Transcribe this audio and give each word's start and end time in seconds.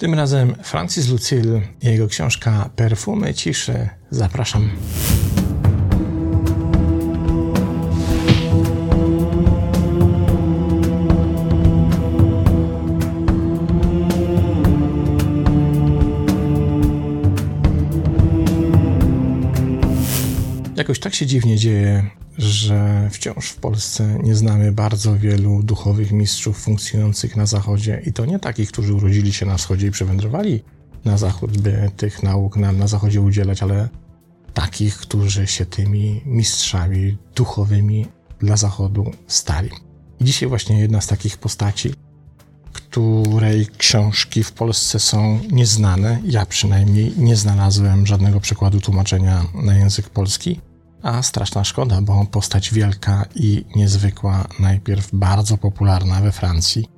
Tym 0.00 0.14
razem 0.14 0.54
Francis 0.62 1.08
Lucille 1.08 1.60
i 1.82 1.86
jego 1.86 2.08
książka 2.08 2.70
Perfumy 2.76 3.34
ciszy. 3.34 3.88
Zapraszam. 4.10 4.70
Jakoś 20.80 21.00
tak 21.00 21.14
się 21.14 21.26
dziwnie 21.26 21.56
dzieje, 21.56 22.10
że 22.38 23.08
wciąż 23.12 23.48
w 23.48 23.56
Polsce 23.56 24.18
nie 24.22 24.34
znamy 24.34 24.72
bardzo 24.72 25.18
wielu 25.18 25.62
duchowych 25.62 26.12
mistrzów 26.12 26.58
funkcjonujących 26.58 27.36
na 27.36 27.46
Zachodzie 27.46 28.02
i 28.06 28.12
to 28.12 28.26
nie 28.26 28.38
takich, 28.38 28.72
którzy 28.72 28.94
urodzili 28.94 29.32
się 29.32 29.46
na 29.46 29.56
Wschodzie 29.56 29.86
i 29.86 29.90
przewędrowali 29.90 30.62
na 31.04 31.18
Zachód, 31.18 31.58
by 31.58 31.90
tych 31.96 32.22
nauk 32.22 32.56
nam 32.56 32.78
na 32.78 32.86
Zachodzie 32.86 33.20
udzielać, 33.20 33.62
ale 33.62 33.88
takich, 34.54 34.96
którzy 34.96 35.46
się 35.46 35.66
tymi 35.66 36.20
mistrzami 36.26 37.16
duchowymi 37.34 38.06
dla 38.38 38.56
Zachodu 38.56 39.10
stali. 39.26 39.70
I 40.20 40.24
dzisiaj 40.24 40.48
właśnie 40.48 40.80
jedna 40.80 41.00
z 41.00 41.06
takich 41.06 41.38
postaci, 41.38 41.94
której 42.72 43.66
książki 43.78 44.44
w 44.44 44.52
Polsce 44.52 45.00
są 45.00 45.40
nieznane, 45.50 46.20
ja 46.24 46.46
przynajmniej 46.46 47.12
nie 47.16 47.36
znalazłem 47.36 48.06
żadnego 48.06 48.40
przykładu 48.40 48.80
tłumaczenia 48.80 49.44
na 49.54 49.74
język 49.74 50.08
polski 50.08 50.60
a 51.02 51.22
straszna 51.22 51.64
szkoda, 51.64 52.02
bo 52.02 52.26
postać 52.26 52.74
wielka 52.74 53.24
i 53.34 53.64
niezwykła, 53.76 54.48
najpierw 54.60 55.08
bardzo 55.12 55.58
popularna 55.58 56.20
we 56.20 56.32
Francji, 56.32 56.88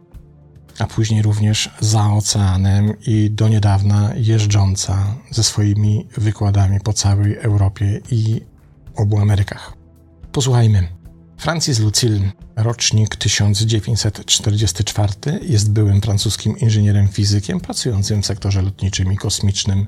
a 0.78 0.86
później 0.86 1.22
również 1.22 1.70
za 1.80 2.12
oceanem 2.12 2.92
i 3.06 3.30
do 3.30 3.48
niedawna 3.48 4.10
jeżdżąca 4.16 5.14
ze 5.30 5.44
swoimi 5.44 6.08
wykładami 6.16 6.80
po 6.80 6.92
całej 6.92 7.36
Europie 7.36 8.00
i 8.10 8.40
obu 8.96 9.18
Amerykach. 9.18 9.72
Posłuchajmy. 10.32 10.88
Francis 11.36 11.78
Lucille, 11.78 12.32
rocznik 12.56 13.16
1944, 13.16 15.12
jest 15.42 15.72
byłym 15.72 16.00
francuskim 16.00 16.58
inżynierem 16.58 17.08
fizykiem 17.08 17.60
pracującym 17.60 18.22
w 18.22 18.26
sektorze 18.26 18.62
lotniczym 18.62 19.12
i 19.12 19.16
kosmicznym 19.16 19.86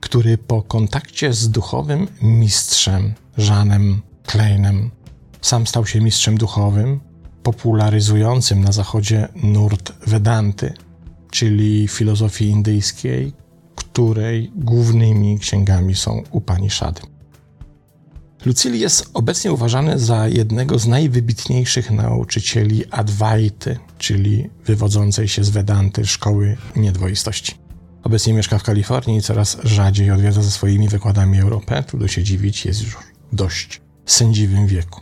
który 0.00 0.38
po 0.38 0.62
kontakcie 0.62 1.32
z 1.32 1.50
duchowym 1.50 2.08
mistrzem 2.22 3.14
Żanem 3.36 4.02
Kleinem 4.26 4.90
sam 5.40 5.66
stał 5.66 5.86
się 5.86 6.00
mistrzem 6.00 6.38
duchowym, 6.38 7.00
popularyzującym 7.42 8.64
na 8.64 8.72
zachodzie 8.72 9.28
nurt 9.42 9.92
Vedanty, 10.06 10.74
czyli 11.30 11.88
filozofii 11.88 12.48
indyjskiej, 12.48 13.32
której 13.74 14.52
głównymi 14.56 15.38
księgami 15.38 15.94
są 15.94 16.22
Upanishady. 16.30 17.00
Lucili 18.46 18.80
jest 18.80 19.10
obecnie 19.14 19.52
uważany 19.52 19.98
za 19.98 20.28
jednego 20.28 20.78
z 20.78 20.86
najwybitniejszych 20.86 21.90
nauczycieli 21.90 22.90
Advaity, 22.90 23.78
czyli 23.98 24.50
wywodzącej 24.64 25.28
się 25.28 25.44
z 25.44 25.50
Vedanty 25.50 26.06
szkoły 26.06 26.56
niedwoistości. 26.76 27.67
Obecnie 28.08 28.34
mieszka 28.34 28.58
w 28.58 28.62
Kalifornii 28.62 29.18
i 29.18 29.22
coraz 29.22 29.58
rzadziej 29.64 30.10
odwiedza 30.10 30.42
ze 30.42 30.50
swoimi 30.50 30.88
wykładami 30.88 31.40
Europę. 31.40 31.82
Trudno 31.82 32.08
się 32.08 32.22
dziwić, 32.22 32.64
jest 32.64 32.82
już 32.82 32.96
dość 33.32 33.80
sędziwym 34.06 34.66
wieku. 34.66 35.00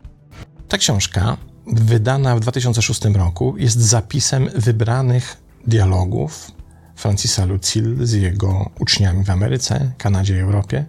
Ta 0.68 0.78
książka, 0.78 1.36
wydana 1.66 2.36
w 2.36 2.40
2006 2.40 3.04
roku, 3.04 3.54
jest 3.58 3.78
zapisem 3.78 4.48
wybranych 4.54 5.36
dialogów 5.66 6.50
Francisa 6.96 7.44
Lucille 7.44 8.06
z 8.06 8.12
jego 8.12 8.70
uczniami 8.78 9.24
w 9.24 9.30
Ameryce, 9.30 9.92
Kanadzie 9.98 10.36
i 10.36 10.40
Europie, 10.40 10.84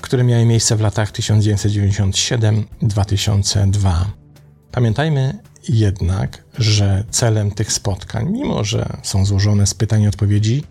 które 0.00 0.24
miały 0.24 0.44
miejsce 0.44 0.76
w 0.76 0.80
latach 0.80 1.12
1997-2002. 1.12 3.92
Pamiętajmy 4.72 5.38
jednak, 5.68 6.44
że 6.58 7.04
celem 7.10 7.50
tych 7.50 7.72
spotkań, 7.72 8.32
mimo 8.32 8.64
że 8.64 8.96
są 9.02 9.24
złożone 9.24 9.66
z 9.66 9.74
pytań 9.74 10.02
i 10.02 10.08
odpowiedzi, 10.08 10.64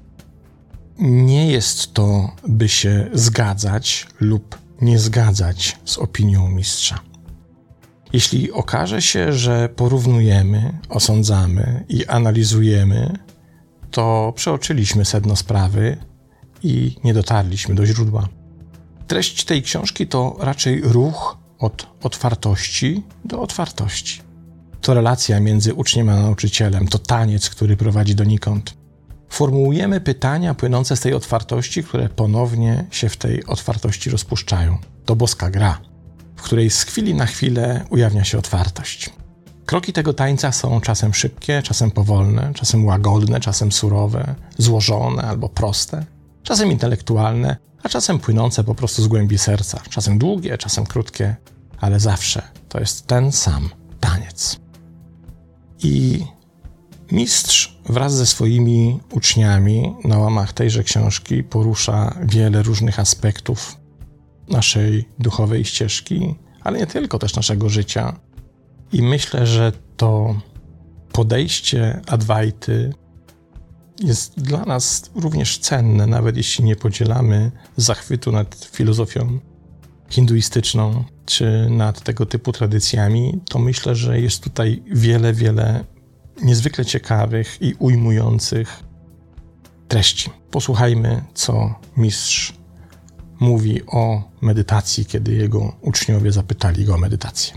nie 1.00 1.52
jest 1.52 1.94
to, 1.94 2.31
by 2.47 2.69
się 2.69 3.09
zgadzać 3.13 4.08
lub 4.19 4.58
nie 4.81 5.00
zgadzać 5.00 5.78
z 5.85 5.97
opinią 5.97 6.50
mistrza. 6.50 7.00
Jeśli 8.13 8.52
okaże 8.52 9.02
się, 9.02 9.34
że 9.34 9.69
porównujemy, 9.69 10.80
osądzamy 10.90 11.85
i 11.90 12.06
analizujemy, 12.06 13.19
to 13.91 14.34
przeoczyliśmy 14.35 15.06
sedno 15.06 15.35
sprawy 15.35 15.97
i 16.63 16.96
nie 17.03 17.14
dotarliśmy 17.14 17.75
do 17.75 17.85
źródła. 17.85 18.28
Treść 19.08 19.46
tej 19.46 19.62
książki 19.62 20.08
to 20.08 20.35
raczej 20.40 20.81
ruch 20.81 21.38
od 21.59 21.88
otwartości 22.03 23.03
do 23.25 23.41
otwartości. 23.41 24.22
To 24.81 24.94
relacja 24.94 25.40
między 25.40 25.74
uczniem 25.74 26.09
a 26.09 26.16
nauczycielem, 26.16 26.88
to 26.88 27.00
taniec, 27.00 27.50
który 27.50 27.78
prowadzi 27.78 28.16
donikąd 28.16 28.78
formułujemy 29.29 30.01
pytania 30.01 30.53
płynące 30.53 30.95
z 30.95 30.99
tej 30.99 31.13
otwartości, 31.13 31.83
które 31.83 32.09
ponownie 32.09 32.85
się 32.91 33.09
w 33.09 33.17
tej 33.17 33.45
otwartości 33.45 34.09
rozpuszczają. 34.09 34.77
To 35.05 35.15
boska 35.15 35.49
gra, 35.49 35.79
w 36.35 36.41
której 36.41 36.69
z 36.69 36.83
chwili 36.83 37.15
na 37.15 37.25
chwilę 37.25 37.85
ujawnia 37.89 38.23
się 38.23 38.37
otwartość. 38.37 39.09
Kroki 39.66 39.93
tego 39.93 40.13
tańca 40.13 40.51
są 40.51 40.81
czasem 40.81 41.13
szybkie, 41.13 41.61
czasem 41.61 41.91
powolne, 41.91 42.51
czasem 42.53 42.85
łagodne, 42.85 43.39
czasem 43.39 43.71
surowe, 43.71 44.35
złożone 44.57 45.23
albo 45.23 45.49
proste, 45.49 46.05
czasem 46.43 46.71
intelektualne, 46.71 47.57
a 47.83 47.89
czasem 47.89 48.19
płynące 48.19 48.63
po 48.63 48.75
prostu 48.75 49.03
z 49.03 49.07
głębi 49.07 49.37
serca, 49.37 49.81
czasem 49.89 50.17
długie, 50.17 50.57
czasem 50.57 50.85
krótkie, 50.85 51.35
ale 51.79 51.99
zawsze 51.99 52.41
to 52.69 52.79
jest 52.79 53.07
ten 53.07 53.31
sam 53.31 53.69
taniec. 53.99 54.59
I 55.83 56.25
Mistrz 57.11 57.76
wraz 57.89 58.15
ze 58.15 58.25
swoimi 58.25 58.99
uczniami 59.11 59.95
na 60.03 60.17
łamach 60.17 60.53
tejże 60.53 60.83
książki 60.83 61.43
porusza 61.43 62.15
wiele 62.23 62.63
różnych 62.63 62.99
aspektów 62.99 63.77
naszej 64.49 65.09
duchowej 65.19 65.65
ścieżki, 65.65 66.35
ale 66.61 66.79
nie 66.79 66.87
tylko 66.87 67.19
też 67.19 67.35
naszego 67.35 67.69
życia. 67.69 68.19
I 68.93 69.01
myślę, 69.01 69.47
że 69.47 69.71
to 69.97 70.35
podejście 71.11 72.01
Adwajty 72.07 72.93
jest 74.03 74.41
dla 74.41 74.65
nas 74.65 75.09
również 75.15 75.57
cenne, 75.57 76.07
nawet 76.07 76.37
jeśli 76.37 76.63
nie 76.63 76.75
podzielamy 76.75 77.51
zachwytu 77.77 78.31
nad 78.31 78.69
filozofią 78.71 79.39
hinduistyczną 80.09 81.03
czy 81.25 81.67
nad 81.69 82.03
tego 82.03 82.25
typu 82.25 82.51
tradycjami, 82.51 83.39
to 83.49 83.59
myślę, 83.59 83.95
że 83.95 84.21
jest 84.21 84.43
tutaj 84.43 84.83
wiele, 84.91 85.33
wiele 85.33 85.83
niezwykle 86.43 86.85
ciekawych 86.85 87.57
i 87.61 87.73
ujmujących 87.79 88.83
treści. 89.87 90.29
Posłuchajmy, 90.51 91.23
co 91.33 91.75
mistrz 91.97 92.53
mówi 93.39 93.81
o 93.87 94.31
medytacji, 94.41 95.05
kiedy 95.05 95.33
jego 95.33 95.75
uczniowie 95.81 96.31
zapytali 96.31 96.85
go 96.85 96.95
o 96.95 96.97
medytację. 96.97 97.53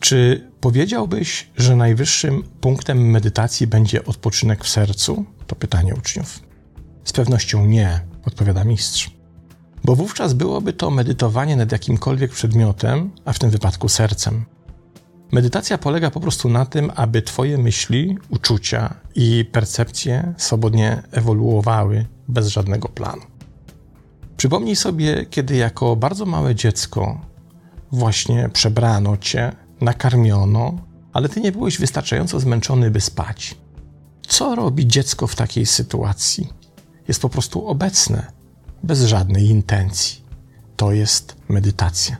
Czy 0.00 0.50
powiedziałbyś, 0.60 1.50
że 1.56 1.76
najwyższym 1.76 2.42
punktem 2.60 3.10
medytacji 3.10 3.66
będzie 3.66 4.04
odpoczynek 4.04 4.64
w 4.64 4.68
sercu? 4.68 5.24
To 5.46 5.56
pytanie 5.56 5.94
uczniów. 5.94 6.40
Z 7.04 7.12
pewnością 7.12 7.66
nie, 7.66 8.00
odpowiada 8.24 8.64
mistrz. 8.64 9.10
Bo 9.84 9.96
wówczas 9.96 10.32
byłoby 10.32 10.72
to 10.72 10.90
medytowanie 10.90 11.56
nad 11.56 11.72
jakimkolwiek 11.72 12.32
przedmiotem, 12.32 13.10
a 13.24 13.32
w 13.32 13.38
tym 13.38 13.50
wypadku 13.50 13.88
sercem. 13.88 14.44
Medytacja 15.32 15.78
polega 15.78 16.10
po 16.10 16.20
prostu 16.20 16.48
na 16.48 16.66
tym, 16.66 16.92
aby 16.94 17.22
Twoje 17.22 17.58
myśli, 17.58 18.18
uczucia 18.28 18.94
i 19.14 19.44
percepcje 19.52 20.34
swobodnie 20.36 21.02
ewoluowały 21.10 22.06
bez 22.28 22.48
żadnego 22.48 22.88
planu. 22.88 23.22
Przypomnij 24.36 24.76
sobie, 24.76 25.26
kiedy 25.30 25.56
jako 25.56 25.96
bardzo 25.96 26.26
małe 26.26 26.54
dziecko 26.54 27.20
właśnie 27.92 28.48
przebrano 28.52 29.16
Cię, 29.16 29.52
nakarmiono, 29.80 30.78
ale 31.12 31.28
Ty 31.28 31.40
nie 31.40 31.52
byłeś 31.52 31.78
wystarczająco 31.78 32.40
zmęczony, 32.40 32.90
by 32.90 33.00
spać. 33.00 33.54
Co 34.28 34.54
robi 34.54 34.86
dziecko 34.86 35.26
w 35.26 35.34
takiej 35.34 35.66
sytuacji? 35.66 36.48
Jest 37.08 37.22
po 37.22 37.28
prostu 37.28 37.66
obecne, 37.66 38.32
bez 38.82 39.02
żadnej 39.04 39.46
intencji. 39.46 40.24
To 40.76 40.92
jest 40.92 41.36
medytacja. 41.48 42.16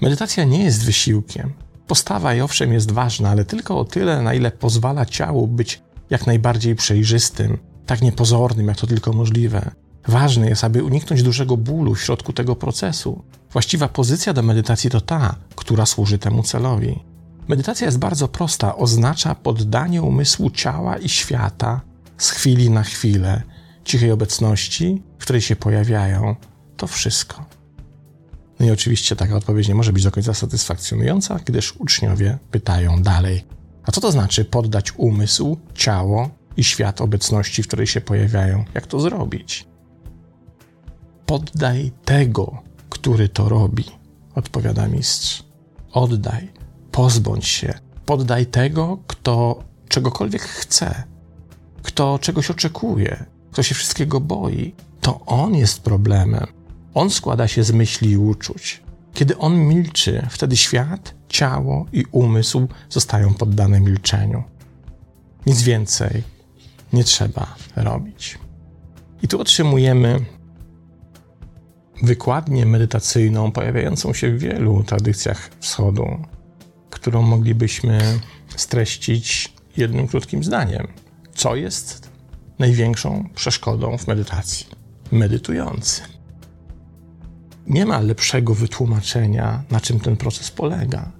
Medytacja 0.00 0.44
nie 0.44 0.64
jest 0.64 0.84
wysiłkiem, 0.84 1.52
Postawa 1.90 2.34
i 2.34 2.40
owszem 2.40 2.72
jest 2.72 2.90
ważna, 2.90 3.30
ale 3.30 3.44
tylko 3.44 3.78
o 3.78 3.84
tyle, 3.84 4.22
na 4.22 4.34
ile 4.34 4.50
pozwala 4.50 5.06
ciału 5.06 5.46
być 5.46 5.82
jak 6.10 6.26
najbardziej 6.26 6.74
przejrzystym, 6.74 7.58
tak 7.86 8.02
niepozornym, 8.02 8.68
jak 8.68 8.76
to 8.76 8.86
tylko 8.86 9.12
możliwe. 9.12 9.70
Ważne 10.08 10.48
jest, 10.48 10.64
aby 10.64 10.84
uniknąć 10.84 11.22
dużego 11.22 11.56
bólu 11.56 11.94
w 11.94 12.00
środku 12.00 12.32
tego 12.32 12.56
procesu. 12.56 13.22
Właściwa 13.52 13.88
pozycja 13.88 14.32
do 14.32 14.42
medytacji 14.42 14.90
to 14.90 15.00
ta, 15.00 15.34
która 15.56 15.86
służy 15.86 16.18
temu 16.18 16.42
celowi. 16.42 16.98
Medytacja 17.48 17.86
jest 17.86 17.98
bardzo 17.98 18.28
prosta, 18.28 18.76
oznacza 18.76 19.34
poddanie 19.34 20.02
umysłu 20.02 20.50
ciała 20.50 20.96
i 20.96 21.08
świata 21.08 21.80
z 22.18 22.30
chwili 22.30 22.70
na 22.70 22.82
chwilę, 22.82 23.42
cichej 23.84 24.10
obecności, 24.10 25.02
w 25.18 25.22
której 25.22 25.42
się 25.42 25.56
pojawiają, 25.56 26.36
to 26.76 26.86
wszystko. 26.86 27.59
No 28.60 28.66
i 28.66 28.70
oczywiście 28.70 29.16
taka 29.16 29.36
odpowiedź 29.36 29.68
nie 29.68 29.74
może 29.74 29.92
być 29.92 30.04
do 30.04 30.10
końca 30.10 30.34
satysfakcjonująca, 30.34 31.40
gdyż 31.44 31.76
uczniowie 31.76 32.38
pytają 32.50 33.02
dalej: 33.02 33.44
A 33.82 33.92
co 33.92 34.00
to 34.00 34.12
znaczy 34.12 34.44
poddać 34.44 34.92
umysł, 34.96 35.58
ciało 35.74 36.30
i 36.56 36.64
świat 36.64 37.00
obecności, 37.00 37.62
w 37.62 37.66
której 37.66 37.86
się 37.86 38.00
pojawiają? 38.00 38.64
Jak 38.74 38.86
to 38.86 39.00
zrobić? 39.00 39.66
Poddaj 41.26 41.92
tego, 42.04 42.62
który 42.90 43.28
to 43.28 43.48
robi, 43.48 43.84
odpowiada 44.34 44.88
mistrz. 44.88 45.44
Oddaj, 45.92 46.52
pozbądź 46.90 47.46
się, 47.46 47.74
poddaj 48.06 48.46
tego, 48.46 48.98
kto 49.06 49.64
czegokolwiek 49.88 50.42
chce, 50.42 51.02
kto 51.82 52.18
czegoś 52.18 52.50
oczekuje, 52.50 53.24
kto 53.52 53.62
się 53.62 53.74
wszystkiego 53.74 54.20
boi. 54.20 54.74
To 55.00 55.20
on 55.26 55.54
jest 55.54 55.82
problemem. 55.82 56.59
On 56.94 57.10
składa 57.10 57.48
się 57.48 57.64
z 57.64 57.72
myśli 57.72 58.10
i 58.10 58.16
uczuć. 58.16 58.82
Kiedy 59.14 59.38
on 59.38 59.58
milczy, 59.58 60.26
wtedy 60.30 60.56
świat, 60.56 61.14
ciało 61.28 61.86
i 61.92 62.04
umysł 62.12 62.68
zostają 62.90 63.34
poddane 63.34 63.80
milczeniu. 63.80 64.42
Nic 65.46 65.62
więcej 65.62 66.22
nie 66.92 67.04
trzeba 67.04 67.54
robić. 67.76 68.38
I 69.22 69.28
tu 69.28 69.40
otrzymujemy 69.40 70.20
wykładnię 72.02 72.66
medytacyjną 72.66 73.52
pojawiającą 73.52 74.12
się 74.12 74.30
w 74.30 74.38
wielu 74.38 74.84
tradycjach 74.84 75.50
wschodu, 75.60 76.06
którą 76.90 77.22
moglibyśmy 77.22 78.20
streścić 78.56 79.52
jednym 79.76 80.08
krótkim 80.08 80.44
zdaniem. 80.44 80.88
Co 81.34 81.56
jest 81.56 82.10
największą 82.58 83.28
przeszkodą 83.34 83.98
w 83.98 84.06
medytacji? 84.06 84.66
Medytujący. 85.12 86.02
Nie 87.70 87.86
ma 87.86 88.00
lepszego 88.00 88.54
wytłumaczenia, 88.54 89.64
na 89.70 89.80
czym 89.80 90.00
ten 90.00 90.16
proces 90.16 90.50
polega. 90.50 91.12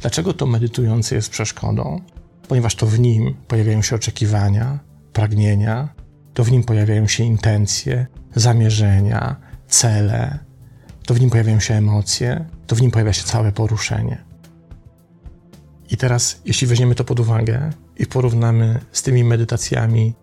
Dlaczego 0.00 0.32
to 0.32 0.46
medytujący 0.46 1.14
jest 1.14 1.30
przeszkodą? 1.30 2.00
Ponieważ 2.48 2.74
to 2.74 2.86
w 2.86 2.98
nim 2.98 3.34
pojawiają 3.48 3.82
się 3.82 3.96
oczekiwania, 3.96 4.78
pragnienia, 5.12 5.88
to 6.34 6.44
w 6.44 6.52
nim 6.52 6.64
pojawiają 6.64 7.06
się 7.06 7.24
intencje, 7.24 8.06
zamierzenia, 8.34 9.36
cele, 9.66 10.38
to 11.06 11.14
w 11.14 11.20
nim 11.20 11.30
pojawiają 11.30 11.60
się 11.60 11.74
emocje, 11.74 12.44
to 12.66 12.76
w 12.76 12.80
nim 12.80 12.90
pojawia 12.90 13.12
się 13.12 13.22
całe 13.22 13.52
poruszenie. 13.52 14.24
I 15.90 15.96
teraz, 15.96 16.40
jeśli 16.44 16.66
weźmiemy 16.66 16.94
to 16.94 17.04
pod 17.04 17.20
uwagę 17.20 17.70
i 17.96 18.06
porównamy 18.06 18.80
z 18.92 19.02
tymi 19.02 19.24
medytacjami, 19.24 20.14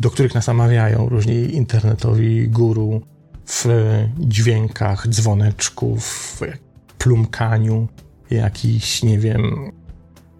do 0.00 0.10
których 0.10 0.34
nas 0.34 0.46
namawiają 0.46 1.08
różni 1.08 1.54
internetowi 1.54 2.48
guru 2.48 3.13
w 3.46 3.66
dźwiękach 4.18 5.08
dzwoneczków, 5.08 6.38
plumkaniu 6.98 7.88
jakichś, 8.30 9.02
nie 9.02 9.18
wiem, 9.18 9.72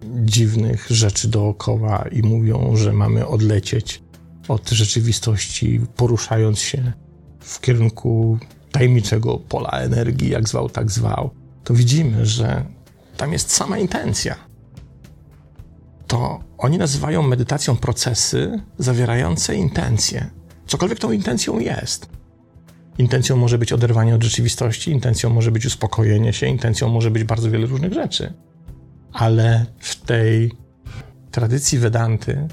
dziwnych 0.03 0.87
rzeczy 0.89 1.27
dookoła 1.27 2.05
i 2.11 2.21
mówią, 2.21 2.75
że 2.75 2.93
mamy 2.93 3.27
odlecieć 3.27 4.03
od 4.47 4.69
rzeczywistości, 4.69 5.81
poruszając 5.95 6.59
się 6.59 6.93
w 7.39 7.61
kierunku 7.61 8.39
tajemniczego 8.71 9.37
pola 9.37 9.69
energii, 9.69 10.29
jak 10.29 10.49
zwał, 10.49 10.69
tak 10.69 10.91
zwał, 10.91 11.29
to 11.63 11.73
widzimy, 11.73 12.25
że 12.25 12.65
tam 13.17 13.33
jest 13.33 13.51
sama 13.51 13.77
intencja. 13.77 14.35
To 16.07 16.39
oni 16.57 16.77
nazywają 16.77 17.21
medytacją 17.21 17.75
procesy 17.75 18.59
zawierające 18.77 19.55
intencje. 19.55 20.29
Cokolwiek 20.67 20.99
tą 20.99 21.11
intencją 21.11 21.59
jest. 21.59 22.14
Intencją 22.97 23.37
może 23.37 23.57
być 23.57 23.73
oderwanie 23.73 24.15
od 24.15 24.23
rzeczywistości, 24.23 24.91
intencją 24.91 25.29
może 25.29 25.51
być 25.51 25.65
uspokojenie 25.65 26.33
się, 26.33 26.47
intencją 26.47 26.89
może 26.89 27.11
być 27.11 27.23
bardzo 27.23 27.51
wiele 27.51 27.65
różnych 27.65 27.93
rzeczy. 27.93 28.33
Ale 29.13 29.65
w 29.79 29.95
tej 29.95 30.51
tradycji 31.31 31.79
Vedanty 31.79 32.47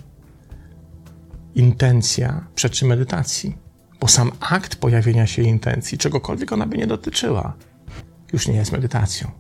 intencja 1.55 2.47
przeczy 2.55 2.87
medytacji 2.87 3.63
bo 4.03 4.09
sam 4.09 4.33
akt 4.41 4.77
pojawienia 4.77 5.27
się 5.27 5.43
intencji, 5.43 5.99
czegokolwiek 5.99 6.53
ona 6.53 6.67
by 6.67 6.77
nie 6.79 6.87
dotyczyła, 6.87 7.55
już 8.33 8.49
nie 8.49 8.55
jest 8.55 8.73
medytacją. 8.73 9.31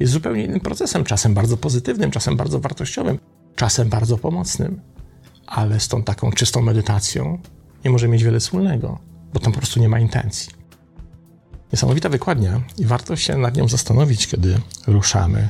Jest 0.00 0.12
zupełnie 0.12 0.44
innym 0.44 0.60
procesem, 0.60 1.04
czasem 1.04 1.34
bardzo 1.34 1.56
pozytywnym, 1.56 2.10
czasem 2.10 2.36
bardzo 2.36 2.60
wartościowym, 2.60 3.18
czasem 3.56 3.88
bardzo 3.88 4.18
pomocnym, 4.18 4.80
ale 5.46 5.80
z 5.80 5.88
tą 5.88 6.02
taką 6.02 6.32
czystą 6.32 6.62
medytacją 6.62 7.38
nie 7.84 7.90
może 7.90 8.08
mieć 8.08 8.24
wiele 8.24 8.40
wspólnego, 8.40 8.98
bo 9.34 9.40
tam 9.40 9.52
po 9.52 9.58
prostu 9.58 9.80
nie 9.80 9.88
ma 9.88 9.98
intencji. 9.98 10.52
Niesamowita 11.72 12.08
wykładnia 12.08 12.60
i 12.78 12.84
warto 12.84 13.16
się 13.16 13.38
nad 13.38 13.56
nią 13.56 13.68
zastanowić, 13.68 14.26
kiedy 14.26 14.60
ruszamy 14.86 15.48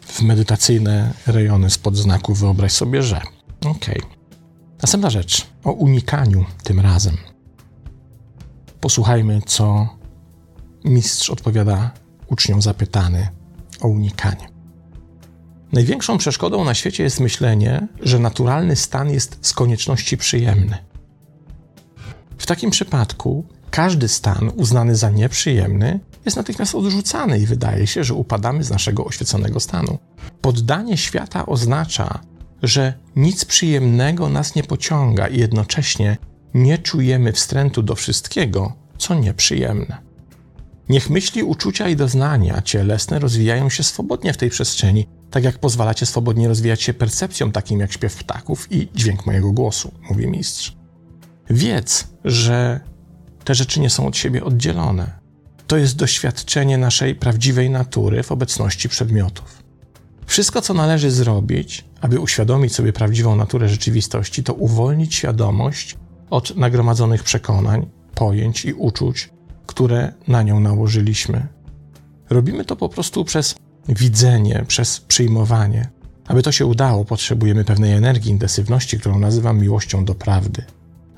w 0.00 0.22
medytacyjne 0.22 1.14
rejony 1.26 1.70
spod 1.70 1.96
znaku 1.96 2.34
wyobraź 2.34 2.72
sobie, 2.72 3.02
że. 3.02 3.20
Okej. 3.60 3.98
Okay. 3.98 4.10
Następna 4.82 5.10
rzecz 5.10 5.46
o 5.64 5.72
unikaniu 5.72 6.44
tym 6.62 6.80
razem. 6.80 7.16
Posłuchajmy, 8.80 9.40
co 9.46 9.88
mistrz 10.84 11.30
odpowiada 11.30 11.90
uczniom 12.26 12.62
zapytany 12.62 13.28
o 13.80 13.88
unikanie. 13.88 14.48
Największą 15.72 16.18
przeszkodą 16.18 16.64
na 16.64 16.74
świecie 16.74 17.02
jest 17.02 17.20
myślenie, 17.20 17.88
że 18.00 18.18
naturalny 18.18 18.76
stan 18.76 19.10
jest 19.10 19.38
z 19.40 19.52
konieczności 19.52 20.16
przyjemny. 20.16 20.91
W 22.42 22.46
takim 22.46 22.70
przypadku 22.70 23.44
każdy 23.70 24.08
stan 24.08 24.52
uznany 24.56 24.96
za 24.96 25.10
nieprzyjemny 25.10 26.00
jest 26.24 26.36
natychmiast 26.36 26.74
odrzucany 26.74 27.38
i 27.38 27.46
wydaje 27.46 27.86
się, 27.86 28.04
że 28.04 28.14
upadamy 28.14 28.64
z 28.64 28.70
naszego 28.70 29.04
oświeconego 29.04 29.60
stanu. 29.60 29.98
Poddanie 30.40 30.96
świata 30.96 31.46
oznacza, 31.46 32.20
że 32.62 32.94
nic 33.16 33.44
przyjemnego 33.44 34.28
nas 34.28 34.54
nie 34.54 34.62
pociąga 34.62 35.26
i 35.28 35.38
jednocześnie 35.38 36.16
nie 36.54 36.78
czujemy 36.78 37.32
wstrętu 37.32 37.82
do 37.82 37.94
wszystkiego, 37.94 38.72
co 38.98 39.14
nieprzyjemne. 39.14 39.98
Niech 40.88 41.10
myśli, 41.10 41.42
uczucia 41.42 41.88
i 41.88 41.96
doznania 41.96 42.62
cielesne 42.62 43.18
rozwijają 43.18 43.70
się 43.70 43.82
swobodnie 43.82 44.32
w 44.32 44.36
tej 44.36 44.50
przestrzeni, 44.50 45.06
tak 45.30 45.44
jak 45.44 45.58
pozwalacie 45.58 46.06
swobodnie 46.06 46.48
rozwijać 46.48 46.82
się 46.82 46.94
percepcjom 46.94 47.52
takim 47.52 47.80
jak 47.80 47.92
śpiew 47.92 48.16
ptaków 48.16 48.72
i 48.72 48.88
dźwięk 48.94 49.26
mojego 49.26 49.52
głosu, 49.52 49.92
mówi 50.10 50.26
mistrz. 50.26 50.81
Wiedz, 51.52 52.06
że 52.24 52.80
te 53.44 53.54
rzeczy 53.54 53.80
nie 53.80 53.90
są 53.90 54.06
od 54.06 54.16
siebie 54.16 54.44
oddzielone. 54.44 55.12
To 55.66 55.76
jest 55.76 55.96
doświadczenie 55.96 56.78
naszej 56.78 57.14
prawdziwej 57.14 57.70
natury 57.70 58.22
w 58.22 58.32
obecności 58.32 58.88
przedmiotów. 58.88 59.62
Wszystko, 60.26 60.62
co 60.62 60.74
należy 60.74 61.10
zrobić, 61.10 61.84
aby 62.00 62.20
uświadomić 62.20 62.74
sobie 62.74 62.92
prawdziwą 62.92 63.36
naturę 63.36 63.68
rzeczywistości, 63.68 64.44
to 64.44 64.54
uwolnić 64.54 65.14
świadomość 65.14 65.96
od 66.30 66.56
nagromadzonych 66.56 67.22
przekonań, 67.22 67.86
pojęć 68.14 68.64
i 68.64 68.72
uczuć, 68.72 69.30
które 69.66 70.12
na 70.28 70.42
nią 70.42 70.60
nałożyliśmy. 70.60 71.46
Robimy 72.30 72.64
to 72.64 72.76
po 72.76 72.88
prostu 72.88 73.24
przez 73.24 73.54
widzenie, 73.88 74.64
przez 74.68 75.00
przyjmowanie. 75.00 75.90
Aby 76.26 76.42
to 76.42 76.52
się 76.52 76.66
udało, 76.66 77.04
potrzebujemy 77.04 77.64
pewnej 77.64 77.92
energii, 77.92 78.30
intensywności, 78.30 78.98
którą 78.98 79.18
nazywam 79.18 79.60
miłością 79.60 80.04
do 80.04 80.14
prawdy. 80.14 80.64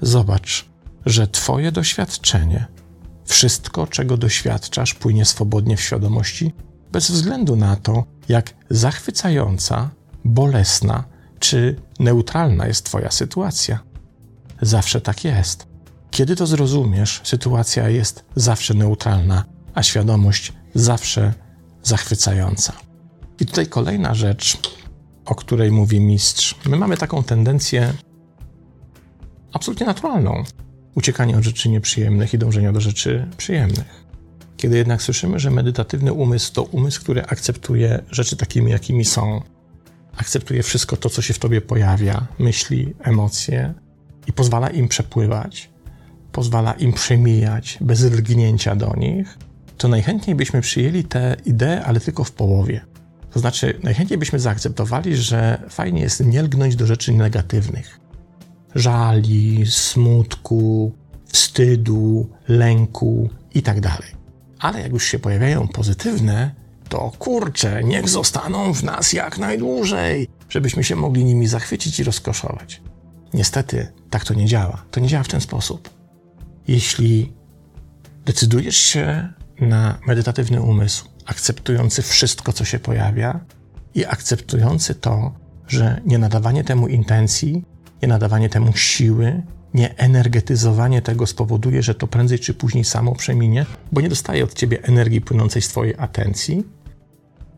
Zobacz, 0.02 0.64
że 1.06 1.26
Twoje 1.26 1.72
doświadczenie, 1.72 2.66
wszystko, 3.24 3.86
czego 3.86 4.16
doświadczasz, 4.16 4.94
płynie 4.94 5.24
swobodnie 5.24 5.76
w 5.76 5.80
świadomości, 5.80 6.52
bez 6.92 7.10
względu 7.10 7.56
na 7.56 7.76
to, 7.76 8.04
jak 8.28 8.54
zachwycająca, 8.70 9.90
bolesna 10.24 11.04
czy 11.38 11.76
neutralna 12.00 12.66
jest 12.66 12.86
Twoja 12.86 13.10
sytuacja. 13.10 13.78
Zawsze 14.62 15.00
tak 15.00 15.24
jest. 15.24 15.66
Kiedy 16.10 16.36
to 16.36 16.46
zrozumiesz, 16.46 17.20
sytuacja 17.24 17.88
jest 17.88 18.24
zawsze 18.36 18.74
neutralna, 18.74 19.44
a 19.74 19.82
świadomość 19.82 20.52
zawsze 20.74 21.34
zachwycająca. 21.82 22.72
I 23.40 23.46
tutaj 23.46 23.66
kolejna 23.66 24.14
rzecz, 24.14 24.58
o 25.24 25.34
której 25.34 25.70
mówi 25.70 26.00
mistrz. 26.00 26.54
My 26.66 26.76
mamy 26.76 26.96
taką 26.96 27.22
tendencję 27.22 27.94
absolutnie 29.54 29.86
naturalną 29.86 30.44
uciekania 30.94 31.36
od 31.36 31.44
rzeczy 31.44 31.68
nieprzyjemnych 31.68 32.34
i 32.34 32.38
dążenia 32.38 32.72
do 32.72 32.80
rzeczy 32.80 33.26
przyjemnych. 33.36 34.04
Kiedy 34.56 34.76
jednak 34.76 35.02
słyszymy, 35.02 35.38
że 35.38 35.50
medytatywny 35.50 36.12
umysł 36.12 36.52
to 36.52 36.62
umysł, 36.62 37.00
który 37.00 37.22
akceptuje 37.22 38.02
rzeczy 38.10 38.36
takimi, 38.36 38.70
jakimi 38.70 39.04
są, 39.04 39.42
akceptuje 40.16 40.62
wszystko 40.62 40.96
to, 40.96 41.10
co 41.10 41.22
się 41.22 41.34
w 41.34 41.38
tobie 41.38 41.60
pojawia, 41.60 42.26
myśli, 42.38 42.94
emocje, 43.00 43.74
i 44.26 44.32
pozwala 44.32 44.70
im 44.70 44.88
przepływać, 44.88 45.70
pozwala 46.32 46.72
im 46.72 46.92
przemijać 46.92 47.78
bez 47.80 48.02
lgnięcia 48.02 48.76
do 48.76 48.94
nich, 48.96 49.38
to 49.78 49.88
najchętniej 49.88 50.36
byśmy 50.36 50.60
przyjęli 50.60 51.04
tę 51.04 51.36
ideę, 51.44 51.84
ale 51.84 52.00
tylko 52.00 52.24
w 52.24 52.32
połowie. 52.32 52.80
To 53.30 53.40
znaczy, 53.40 53.80
najchętniej 53.82 54.18
byśmy 54.18 54.38
zaakceptowali, 54.38 55.16
że 55.16 55.62
fajnie 55.68 56.00
jest 56.00 56.26
nie 56.26 56.42
lgnąć 56.42 56.76
do 56.76 56.86
rzeczy 56.86 57.12
negatywnych, 57.12 58.00
żali, 58.74 59.66
smutku, 59.66 60.92
wstydu, 61.26 62.28
lęku 62.48 63.30
itd. 63.54 63.80
Tak 63.80 64.02
Ale 64.58 64.80
jak 64.80 64.92
już 64.92 65.04
się 65.04 65.18
pojawiają 65.18 65.68
pozytywne, 65.68 66.54
to 66.88 67.12
kurczę, 67.18 67.84
niech 67.84 68.08
zostaną 68.08 68.74
w 68.74 68.82
nas 68.82 69.12
jak 69.12 69.38
najdłużej, 69.38 70.28
żebyśmy 70.48 70.84
się 70.84 70.96
mogli 70.96 71.24
nimi 71.24 71.46
zachwycić 71.46 72.00
i 72.00 72.04
rozkoszować. 72.04 72.82
Niestety, 73.34 73.92
tak 74.10 74.24
to 74.24 74.34
nie 74.34 74.46
działa. 74.46 74.84
To 74.90 75.00
nie 75.00 75.08
działa 75.08 75.24
w 75.24 75.28
ten 75.28 75.40
sposób. 75.40 75.90
Jeśli 76.68 77.32
decydujesz 78.24 78.76
się 78.76 79.28
na 79.60 79.98
medytatywny 80.06 80.62
umysł, 80.62 81.08
akceptujący 81.26 82.02
wszystko, 82.02 82.52
co 82.52 82.64
się 82.64 82.78
pojawia 82.78 83.40
i 83.94 84.06
akceptujący 84.06 84.94
to, 84.94 85.32
że 85.68 86.00
nie 86.06 86.18
nadawanie 86.18 86.64
temu 86.64 86.88
intencji, 86.88 87.64
nie 88.02 88.08
nadawanie 88.08 88.48
temu 88.48 88.72
siły, 88.76 89.42
nie 89.74 89.96
energetyzowanie 89.96 91.02
tego 91.02 91.26
spowoduje, 91.26 91.82
że 91.82 91.94
to 91.94 92.06
prędzej 92.06 92.38
czy 92.38 92.54
później 92.54 92.84
samo 92.84 93.14
przeminie, 93.14 93.66
bo 93.92 94.00
nie 94.00 94.08
dostaje 94.08 94.44
od 94.44 94.54
ciebie 94.54 94.82
energii 94.82 95.20
płynącej 95.20 95.62
z 95.62 95.68
twojej 95.68 95.94
atencji, 95.98 96.64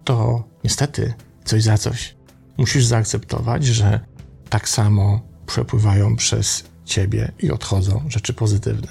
to 0.05 0.45
niestety 0.64 1.14
coś 1.45 1.62
za 1.62 1.78
coś 1.78 2.16
musisz 2.57 2.85
zaakceptować, 2.85 3.64
że 3.64 4.00
tak 4.49 4.69
samo 4.69 5.21
przepływają 5.47 6.16
przez 6.16 6.64
ciebie 6.85 7.33
i 7.38 7.50
odchodzą 7.50 8.02
rzeczy 8.09 8.35
pozytywne. 8.35 8.88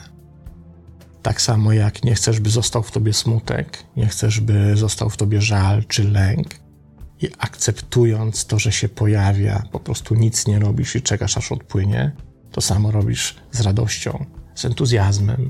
Tak 1.21 1.41
samo 1.41 1.73
jak 1.73 2.03
nie 2.03 2.15
chcesz, 2.15 2.39
by 2.39 2.49
został 2.49 2.83
w 2.83 2.91
tobie 2.91 3.13
smutek, 3.13 3.83
nie 3.97 4.07
chcesz, 4.07 4.39
by 4.39 4.77
został 4.77 5.09
w 5.09 5.17
tobie 5.17 5.41
żal 5.41 5.83
czy 5.83 6.03
lęk, 6.03 6.47
i 7.21 7.29
akceptując 7.37 8.45
to, 8.45 8.59
że 8.59 8.71
się 8.71 8.89
pojawia, 8.89 9.63
po 9.71 9.79
prostu 9.79 10.15
nic 10.15 10.47
nie 10.47 10.59
robisz 10.59 10.95
i 10.95 11.01
czekasz, 11.01 11.37
aż 11.37 11.51
odpłynie, 11.51 12.11
to 12.51 12.61
samo 12.61 12.91
robisz 12.91 13.35
z 13.51 13.61
radością, 13.61 14.25
z 14.55 14.65
entuzjazmem. 14.65 15.49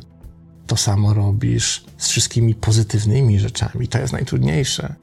To 0.68 0.78
samo 0.78 1.14
robisz 1.14 1.86
z 1.98 2.08
wszystkimi 2.08 2.56
pozytywnymi 2.56 3.40
rzeczami. 3.40 3.88
To 3.88 4.00
jest 4.00 4.14
najtrudniejsze, 4.14 4.96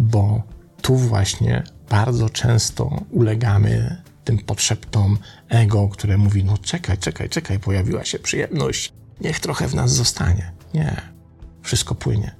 bo 0.00 0.42
tu 0.82 0.96
właśnie 0.96 1.62
bardzo 1.88 2.30
często 2.30 3.04
ulegamy 3.10 4.02
tym 4.24 4.38
podszeptom 4.38 5.18
ego, 5.48 5.88
które 5.88 6.18
mówi: 6.18 6.44
No, 6.44 6.58
czekaj, 6.58 6.98
czekaj, 6.98 7.28
czekaj, 7.28 7.58
pojawiła 7.58 8.04
się 8.04 8.18
przyjemność, 8.18 8.92
niech 9.20 9.40
trochę 9.40 9.68
w 9.68 9.74
nas 9.74 9.92
zostanie. 9.92 10.52
Nie, 10.74 10.96
wszystko 11.62 11.94
płynie, 11.94 12.34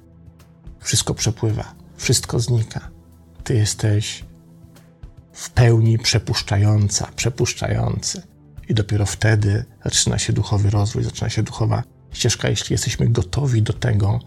wszystko 0.79 1.13
przepływa, 1.13 1.75
wszystko 1.97 2.39
znika. 2.39 2.89
Ty 3.43 3.53
jesteś 3.53 4.25
w 5.33 5.49
pełni 5.49 5.97
przepuszczająca, 5.97 7.07
przepuszczający. 7.15 8.21
I 8.69 8.73
dopiero 8.73 9.05
wtedy 9.05 9.65
zaczyna 9.83 10.19
się 10.19 10.33
duchowy 10.33 10.69
rozwój, 10.69 11.03
zaczyna 11.03 11.29
się 11.29 11.43
duchowa 11.43 11.83
ścieżka, 12.13 12.49
jeśli 12.49 12.73
jesteśmy 12.73 13.07
gotowi 13.07 13.61
do 13.61 13.73
tego, 13.73 14.19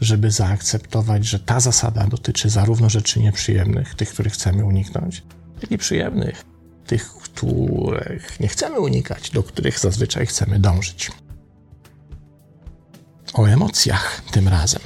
żeby 0.00 0.30
zaakceptować, 0.30 1.26
że 1.26 1.38
ta 1.38 1.60
zasada 1.60 2.06
dotyczy 2.06 2.50
zarówno 2.50 2.90
rzeczy 2.90 3.20
nieprzyjemnych, 3.20 3.94
tych, 3.94 4.08
których 4.08 4.32
chcemy 4.32 4.64
uniknąć, 4.64 5.22
jak 5.62 5.72
i 5.72 5.78
przyjemnych, 5.78 6.44
tych, 6.86 7.10
których 7.10 8.40
nie 8.40 8.48
chcemy 8.48 8.80
unikać, 8.80 9.30
do 9.30 9.42
których 9.42 9.78
zazwyczaj 9.78 10.26
chcemy 10.26 10.58
dążyć. 10.58 11.10
O 13.34 13.46
emocjach 13.46 14.22
tym 14.30 14.48
razem. 14.48 14.82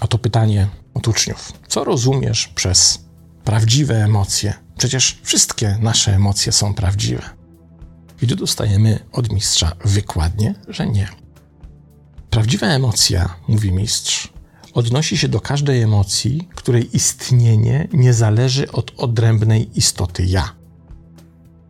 Oto 0.00 0.18
pytanie 0.18 0.68
od 0.94 1.08
uczniów. 1.08 1.52
Co 1.68 1.84
rozumiesz 1.84 2.48
przez 2.48 3.04
prawdziwe 3.44 4.04
emocje? 4.04 4.54
Przecież 4.78 5.20
wszystkie 5.22 5.78
nasze 5.80 6.14
emocje 6.14 6.52
są 6.52 6.74
prawdziwe. 6.74 7.22
I 8.22 8.26
tu 8.26 8.36
dostajemy 8.36 8.98
od 9.12 9.32
mistrza 9.32 9.72
wykładnie, 9.84 10.54
że 10.68 10.86
nie. 10.86 11.08
Prawdziwa 12.30 12.66
emocja, 12.66 13.34
mówi 13.48 13.72
mistrz, 13.72 14.32
odnosi 14.74 15.18
się 15.18 15.28
do 15.28 15.40
każdej 15.40 15.82
emocji, 15.82 16.48
której 16.54 16.96
istnienie 16.96 17.88
nie 17.92 18.14
zależy 18.14 18.72
od 18.72 18.92
odrębnej 18.96 19.78
istoty 19.78 20.24
ja. 20.26 20.54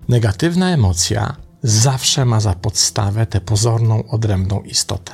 Negatywna 0.09 0.71
emocja 0.71 1.37
zawsze 1.63 2.25
ma 2.25 2.41
za 2.41 2.55
podstawę 2.55 3.27
tę 3.27 3.41
pozorną, 3.41 4.09
odrębną 4.09 4.63
istotę. 4.63 5.13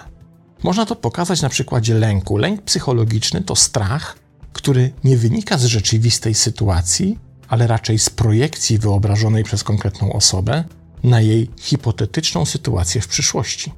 Można 0.62 0.86
to 0.86 0.96
pokazać 0.96 1.42
na 1.42 1.48
przykładzie 1.48 1.94
lęku. 1.94 2.36
Lęk 2.36 2.62
psychologiczny 2.62 3.42
to 3.42 3.56
strach, 3.56 4.18
który 4.52 4.92
nie 5.04 5.16
wynika 5.16 5.58
z 5.58 5.64
rzeczywistej 5.64 6.34
sytuacji, 6.34 7.18
ale 7.48 7.66
raczej 7.66 7.98
z 7.98 8.10
projekcji 8.10 8.78
wyobrażonej 8.78 9.44
przez 9.44 9.64
konkretną 9.64 10.12
osobę 10.12 10.64
na 11.04 11.20
jej 11.20 11.50
hipotetyczną 11.60 12.44
sytuację 12.44 13.00
w 13.00 13.08
przyszłości. 13.08 13.72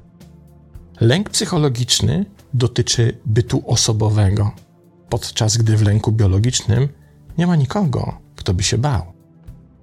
Lęk 1.01 1.29
psychologiczny 1.29 2.25
dotyczy 2.53 3.17
bytu 3.25 3.63
osobowego, 3.67 4.51
podczas 5.09 5.57
gdy 5.57 5.77
w 5.77 5.81
lęku 5.81 6.11
biologicznym 6.11 6.89
nie 7.37 7.47
ma 7.47 7.55
nikogo, 7.55 8.17
kto 8.35 8.53
by 8.53 8.63
się 8.63 8.77
bał. 8.77 9.13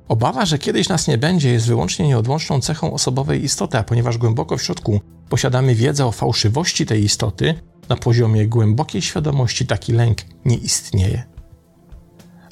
Obawa, 0.09 0.47
że 0.47 0.59
kiedyś 0.59 0.89
nas 0.89 1.09
nie 1.09 1.19
będzie, 1.19 1.53
jest 1.53 1.67
wyłącznie 1.67 2.09
nieodłączną 2.09 2.61
cechą 2.61 2.93
osobowej 2.93 3.45
istoty, 3.45 3.79
a 3.79 3.83
ponieważ 3.83 4.19
głęboko 4.19 4.57
w 4.57 4.63
środku 4.63 5.01
posiadamy 5.29 5.75
wiedzę 5.75 6.07
o 6.07 6.13
fałszywości 6.13 6.87
tej 6.87 7.05
istoty, 7.05 7.55
na 7.89 7.97
poziomie 7.97 8.47
głębokiej 8.47 9.03
świadomości 9.03 9.67
taki 9.67 9.93
lęk 9.93 10.19
nie 10.45 10.57
istnieje. 10.57 11.25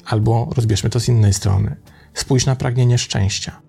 Albo 0.05 0.49
rozbierzmy 0.55 0.89
to 0.89 0.99
z 0.99 1.07
innej 1.07 1.33
strony. 1.33 1.75
Spójrz 2.13 2.45
na 2.45 2.55
pragnienie 2.55 2.97
szczęścia. 2.97 3.61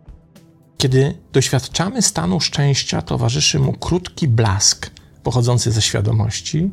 Kiedy 0.77 1.15
doświadczamy 1.33 2.03
stanu 2.03 2.41
szczęścia, 2.41 3.03
towarzyszy 3.03 3.59
mu 3.59 3.73
krótki 3.73 4.29
blask 4.29 4.91
pochodzący 5.23 5.73
ze 5.73 5.83
świadomości, 5.83 6.71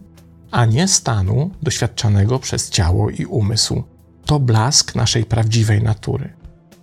a 0.52 0.66
nie 0.66 0.88
stanu 0.88 1.52
doświadczanego 1.62 2.40
przez 2.40 2.70
ciało 2.70 3.10
i 3.10 3.26
umysł. 3.26 3.84
To 4.26 4.40
blask 4.40 4.96
naszej 4.96 5.26
prawdziwej 5.26 5.84
natury. 5.84 6.34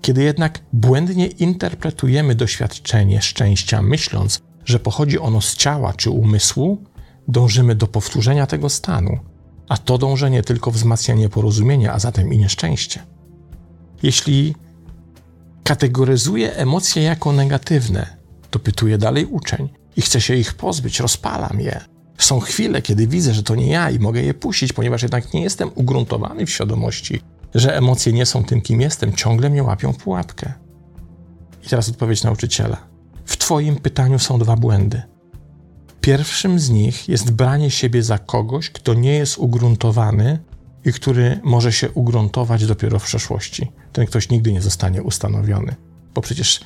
Kiedy 0.03 0.23
jednak 0.23 0.61
błędnie 0.73 1.27
interpretujemy 1.27 2.35
doświadczenie 2.35 3.23
szczęścia, 3.23 3.83
myśląc, 3.83 4.43
że 4.65 4.79
pochodzi 4.79 5.19
ono 5.19 5.41
z 5.41 5.57
ciała 5.57 5.93
czy 5.93 6.11
umysłu, 6.11 6.85
dążymy 7.29 7.75
do 7.75 7.87
powtórzenia 7.87 8.47
tego 8.47 8.69
stanu, 8.69 9.19
a 9.69 9.77
to 9.77 9.99
dążenie 9.99 10.43
tylko 10.43 10.71
wzmacnia 10.71 11.15
nieporozumienie, 11.15 11.93
a 11.93 11.99
zatem 11.99 12.33
i 12.33 12.39
nieszczęście. 12.39 13.03
Jeśli 14.03 14.55
kategoryzuję 15.65 16.57
emocje 16.57 17.03
jako 17.03 17.33
negatywne, 17.33 18.17
dopytuje 18.53 18.99
dalej 18.99 19.27
uczeń 19.27 19.69
i 19.97 20.03
chcę 20.03 20.21
się 20.21 20.35
ich 20.35 20.55
pozbyć, 20.55 21.01
rozpalam 21.01 21.61
je. 21.61 21.81
Są 22.19 22.41
chwile, 22.41 22.83
kiedy 22.83 23.07
widzę, 23.07 23.35
że 23.35 23.43
to 23.43 23.55
nie 23.55 23.67
ja 23.67 23.91
i 23.91 23.99
mogę 23.99 24.23
je 24.23 24.35
puścić, 24.35 24.73
ponieważ 24.73 25.03
jednak 25.03 25.35
nie 25.35 25.43
jestem 25.43 25.71
ugruntowany 25.75 26.47
w 26.47 26.51
świadomości, 26.51 27.21
że 27.55 27.77
emocje 27.77 28.13
nie 28.13 28.27
są 28.27 28.45
tym, 28.45 28.61
kim 28.61 28.81
jestem, 28.81 29.13
ciągle 29.13 29.51
mnie 29.51 29.63
łapią 29.63 29.93
w 29.93 29.97
pułapkę. 29.97 30.53
I 31.67 31.69
teraz 31.69 31.89
odpowiedź 31.89 32.23
nauczyciela. 32.23 32.92
W 33.25 33.37
Twoim 33.37 33.77
pytaniu 33.77 34.19
są 34.19 34.39
dwa 34.39 34.57
błędy. 34.57 35.03
Pierwszym 36.01 36.59
z 36.59 36.71
nich 36.71 37.09
jest 37.09 37.31
branie 37.31 37.71
siebie 37.71 38.03
za 38.03 38.19
kogoś, 38.19 38.71
kto 38.71 38.95
nie 38.95 39.15
jest 39.15 39.39
ugruntowany 39.39 40.39
i 40.85 40.93
który 40.93 41.41
może 41.43 41.73
się 41.73 41.91
ugruntować 41.91 42.67
dopiero 42.67 42.99
w 42.99 43.05
przeszłości. 43.05 43.73
Ten 43.93 44.07
ktoś 44.07 44.29
nigdy 44.29 44.53
nie 44.53 44.63
zostanie 44.63 45.03
ustanowiony, 45.03 45.75
bo 46.15 46.21
przecież 46.21 46.61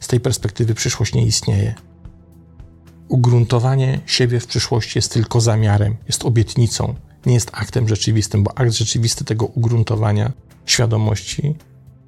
z 0.00 0.08
tej 0.08 0.20
perspektywy 0.20 0.74
przyszłość 0.74 1.14
nie 1.14 1.26
istnieje. 1.26 1.74
Ugruntowanie 3.08 4.00
siebie 4.06 4.40
w 4.40 4.46
przyszłości 4.46 4.98
jest 4.98 5.12
tylko 5.12 5.40
zamiarem, 5.40 5.96
jest 6.06 6.24
obietnicą, 6.24 6.94
nie 7.26 7.34
jest 7.34 7.50
aktem 7.54 7.88
rzeczywistym, 7.88 8.42
bo 8.42 8.58
akt 8.58 8.72
rzeczywisty 8.72 9.24
tego 9.24 9.46
ugruntowania 9.46 10.32
świadomości 10.66 11.54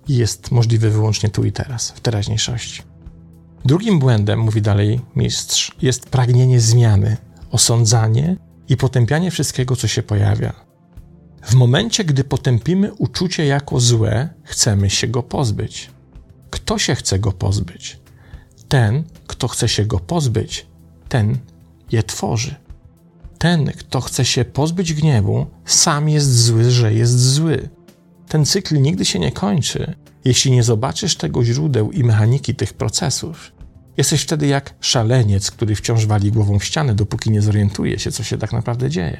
jest 0.08 0.50
możliwy 0.50 0.90
wyłącznie 0.90 1.28
tu 1.28 1.44
i 1.44 1.52
teraz, 1.52 1.90
w 1.90 2.00
teraźniejszości. 2.00 2.82
Drugim 3.64 3.98
błędem, 3.98 4.40
mówi 4.40 4.62
dalej 4.62 5.00
mistrz, 5.16 5.76
jest 5.82 6.08
pragnienie 6.08 6.60
zmiany, 6.60 7.16
osądzanie 7.50 8.36
i 8.68 8.76
potępianie 8.76 9.30
wszystkiego, 9.30 9.76
co 9.76 9.88
się 9.88 10.02
pojawia. 10.02 10.52
W 11.42 11.54
momencie, 11.54 12.04
gdy 12.04 12.24
potępimy 12.24 12.92
uczucie 12.92 13.46
jako 13.46 13.80
złe, 13.80 14.28
chcemy 14.42 14.90
się 14.90 15.08
go 15.08 15.22
pozbyć. 15.22 15.90
Kto 16.50 16.78
się 16.78 16.94
chce 16.94 17.18
go 17.18 17.32
pozbyć? 17.32 18.00
Ten, 18.68 19.04
kto 19.26 19.48
chce 19.48 19.68
się 19.68 19.84
go 19.84 20.00
pozbyć, 20.00 20.66
ten 21.08 21.38
je 21.92 22.02
tworzy. 22.02 22.54
Ten, 23.38 23.66
kto 23.66 24.00
chce 24.00 24.24
się 24.24 24.44
pozbyć 24.44 24.94
gniewu, 24.94 25.46
sam 25.64 26.08
jest 26.08 26.44
zły, 26.44 26.70
że 26.70 26.94
jest 26.94 27.32
zły. 27.32 27.68
Ten 28.28 28.44
cykl 28.44 28.80
nigdy 28.80 29.04
się 29.04 29.18
nie 29.18 29.32
kończy, 29.32 29.94
jeśli 30.24 30.50
nie 30.50 30.62
zobaczysz 30.62 31.16
tego 31.16 31.44
źródeł 31.44 31.92
i 31.92 32.04
mechaniki 32.04 32.54
tych 32.54 32.72
procesów. 32.72 33.53
Jesteś 33.96 34.22
wtedy 34.22 34.46
jak 34.46 34.74
szaleniec, 34.80 35.50
który 35.50 35.74
wciąż 35.74 36.06
wali 36.06 36.32
głową 36.32 36.58
w 36.58 36.64
ścianę, 36.64 36.94
dopóki 36.94 37.30
nie 37.30 37.42
zorientuje 37.42 37.98
się, 37.98 38.12
co 38.12 38.22
się 38.22 38.38
tak 38.38 38.52
naprawdę 38.52 38.90
dzieje. 38.90 39.18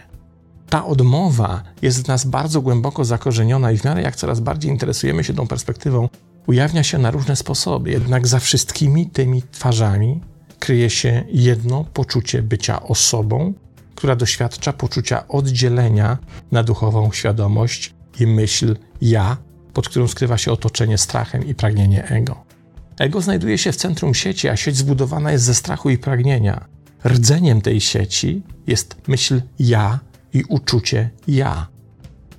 Ta 0.68 0.86
odmowa 0.86 1.62
jest 1.82 2.04
w 2.04 2.08
nas 2.08 2.24
bardzo 2.26 2.60
głęboko 2.60 3.04
zakorzeniona 3.04 3.72
i 3.72 3.78
w 3.78 3.84
miarę 3.84 4.02
jak 4.02 4.16
coraz 4.16 4.40
bardziej 4.40 4.70
interesujemy 4.70 5.24
się 5.24 5.34
tą 5.34 5.46
perspektywą, 5.46 6.08
ujawnia 6.46 6.82
się 6.82 6.98
na 6.98 7.10
różne 7.10 7.36
sposoby, 7.36 7.90
jednak 7.90 8.26
za 8.26 8.38
wszystkimi 8.38 9.06
tymi 9.06 9.42
twarzami 9.42 10.20
kryje 10.58 10.90
się 10.90 11.24
jedno 11.32 11.84
poczucie 11.84 12.42
bycia 12.42 12.82
osobą, 12.82 13.54
która 13.94 14.16
doświadcza 14.16 14.72
poczucia 14.72 15.28
oddzielenia 15.28 16.18
na 16.52 16.62
duchową 16.62 17.12
świadomość 17.12 17.94
i 18.20 18.26
myśl 18.26 18.76
ja, 19.00 19.36
pod 19.72 19.88
którą 19.88 20.08
skrywa 20.08 20.38
się 20.38 20.52
otoczenie 20.52 20.98
strachem 20.98 21.46
i 21.46 21.54
pragnienie 21.54 22.08
ego. 22.08 22.53
Ego 22.98 23.20
znajduje 23.20 23.58
się 23.58 23.72
w 23.72 23.76
centrum 23.76 24.14
sieci, 24.14 24.48
a 24.48 24.56
sieć 24.56 24.76
zbudowana 24.76 25.32
jest 25.32 25.44
ze 25.44 25.54
strachu 25.54 25.90
i 25.90 25.98
pragnienia. 25.98 26.64
Rdzeniem 27.04 27.60
tej 27.60 27.80
sieci 27.80 28.42
jest 28.66 28.96
myśl 29.08 29.42
ja 29.58 30.00
i 30.32 30.44
uczucie 30.48 31.10
ja. 31.28 31.66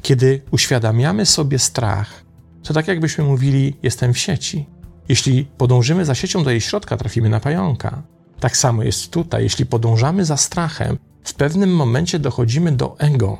Kiedy 0.01 0.41
uświadamiamy 0.51 1.25
sobie 1.25 1.59
strach, 1.59 2.23
to 2.63 2.73
tak 2.73 2.87
jakbyśmy 2.87 3.23
mówili: 3.23 3.77
Jestem 3.83 4.13
w 4.13 4.17
sieci. 4.17 4.65
Jeśli 5.09 5.45
podążymy 5.57 6.05
za 6.05 6.15
siecią 6.15 6.43
do 6.43 6.51
jej 6.51 6.61
środka, 6.61 6.97
trafimy 6.97 7.29
na 7.29 7.39
pająka. 7.39 8.03
Tak 8.39 8.57
samo 8.57 8.83
jest 8.83 9.11
tutaj. 9.11 9.43
Jeśli 9.43 9.65
podążamy 9.65 10.25
za 10.25 10.37
strachem, 10.37 10.97
w 11.23 11.33
pewnym 11.33 11.75
momencie 11.75 12.19
dochodzimy 12.19 12.71
do 12.71 12.99
ego, 12.99 13.37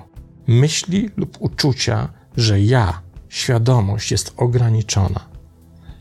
myśli 0.48 1.10
lub 1.18 1.38
uczucia, 1.40 2.10
że 2.38 2.62
ja, 2.62 3.02
świadomość 3.30 4.12
jest 4.12 4.34
ograniczona. 4.38 5.35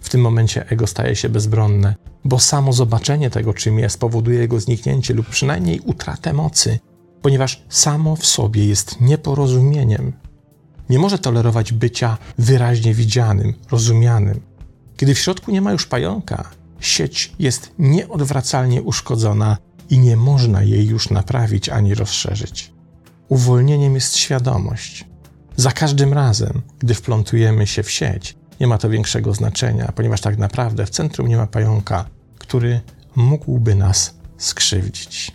W 0.04 0.08
tym 0.08 0.20
momencie 0.20 0.68
ego 0.68 0.86
staje 0.86 1.16
się 1.16 1.28
bezbronne, 1.28 1.94
bo 2.24 2.38
samo 2.38 2.72
zobaczenie 2.72 3.30
tego, 3.30 3.54
czym 3.54 3.78
jest, 3.78 4.00
powoduje 4.00 4.38
jego 4.38 4.60
zniknięcie 4.60 5.14
lub 5.14 5.28
przynajmniej 5.28 5.80
utratę 5.80 6.32
mocy, 6.32 6.78
ponieważ 7.22 7.64
samo 7.68 8.16
w 8.16 8.26
sobie 8.26 8.66
jest 8.66 9.00
nieporozumieniem. 9.00 10.12
Nie 10.90 10.98
może 10.98 11.18
tolerować 11.18 11.72
bycia 11.72 12.18
wyraźnie 12.38 12.94
widzianym, 12.94 13.54
rozumianym. 13.70 14.40
Kiedy 14.96 15.14
w 15.14 15.18
środku 15.18 15.50
nie 15.50 15.60
ma 15.60 15.72
już 15.72 15.86
pająka, 15.86 16.50
sieć 16.80 17.32
jest 17.38 17.72
nieodwracalnie 17.78 18.82
uszkodzona 18.82 19.56
i 19.90 19.98
nie 19.98 20.16
można 20.16 20.62
jej 20.62 20.86
już 20.86 21.10
naprawić 21.10 21.68
ani 21.68 21.94
rozszerzyć. 21.94 22.72
Uwolnieniem 23.28 23.94
jest 23.94 24.16
świadomość. 24.16 25.04
Za 25.56 25.72
każdym 25.72 26.12
razem, 26.12 26.62
gdy 26.78 26.94
wplątujemy 26.94 27.66
się 27.66 27.82
w 27.82 27.90
sieć, 27.90 28.36
nie 28.60 28.66
ma 28.66 28.78
to 28.78 28.90
większego 28.90 29.34
znaczenia, 29.34 29.92
ponieważ 29.94 30.20
tak 30.20 30.38
naprawdę 30.38 30.86
w 30.86 30.90
centrum 30.90 31.28
nie 31.28 31.36
ma 31.36 31.46
pająka, 31.46 32.04
który 32.38 32.80
mógłby 33.16 33.74
nas 33.74 34.14
skrzywdzić. 34.38 35.32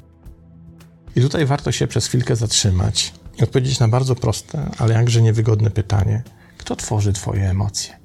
I 1.16 1.22
tutaj 1.22 1.46
warto 1.46 1.72
się 1.72 1.88
przez 1.88 2.08
chwilkę 2.08 2.36
zatrzymać 2.36 3.14
i 3.40 3.44
odpowiedzieć 3.44 3.80
na 3.80 3.88
bardzo 3.88 4.16
proste, 4.16 4.70
ale 4.78 4.94
jakże 4.94 5.22
niewygodne 5.22 5.72
pytanie: 5.72 6.24
kto 6.58 6.76
tworzy 6.76 7.14
Twoje 7.14 7.50
emocje? 7.50 8.00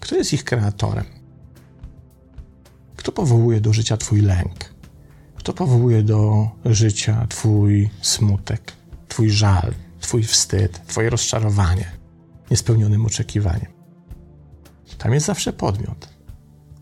Kto 0.00 0.16
jest 0.16 0.32
ich 0.32 0.44
kreatorem? 0.44 1.04
Kto 2.96 3.12
powołuje 3.12 3.60
do 3.60 3.72
życia 3.72 3.96
Twój 3.96 4.20
lęk? 4.20 4.74
Kto 5.34 5.52
powołuje 5.52 6.02
do 6.02 6.48
życia 6.64 7.26
Twój 7.28 7.90
smutek, 8.02 8.72
Twój 9.08 9.30
żal, 9.30 9.74
Twój 10.00 10.22
wstyd, 10.22 10.86
Twoje 10.86 11.10
rozczarowanie 11.10 12.03
niespełnionym 12.50 13.06
oczekiwaniem? 13.06 13.72
Tam 14.98 15.14
jest 15.14 15.26
zawsze 15.26 15.52
podmiot. 15.52 16.08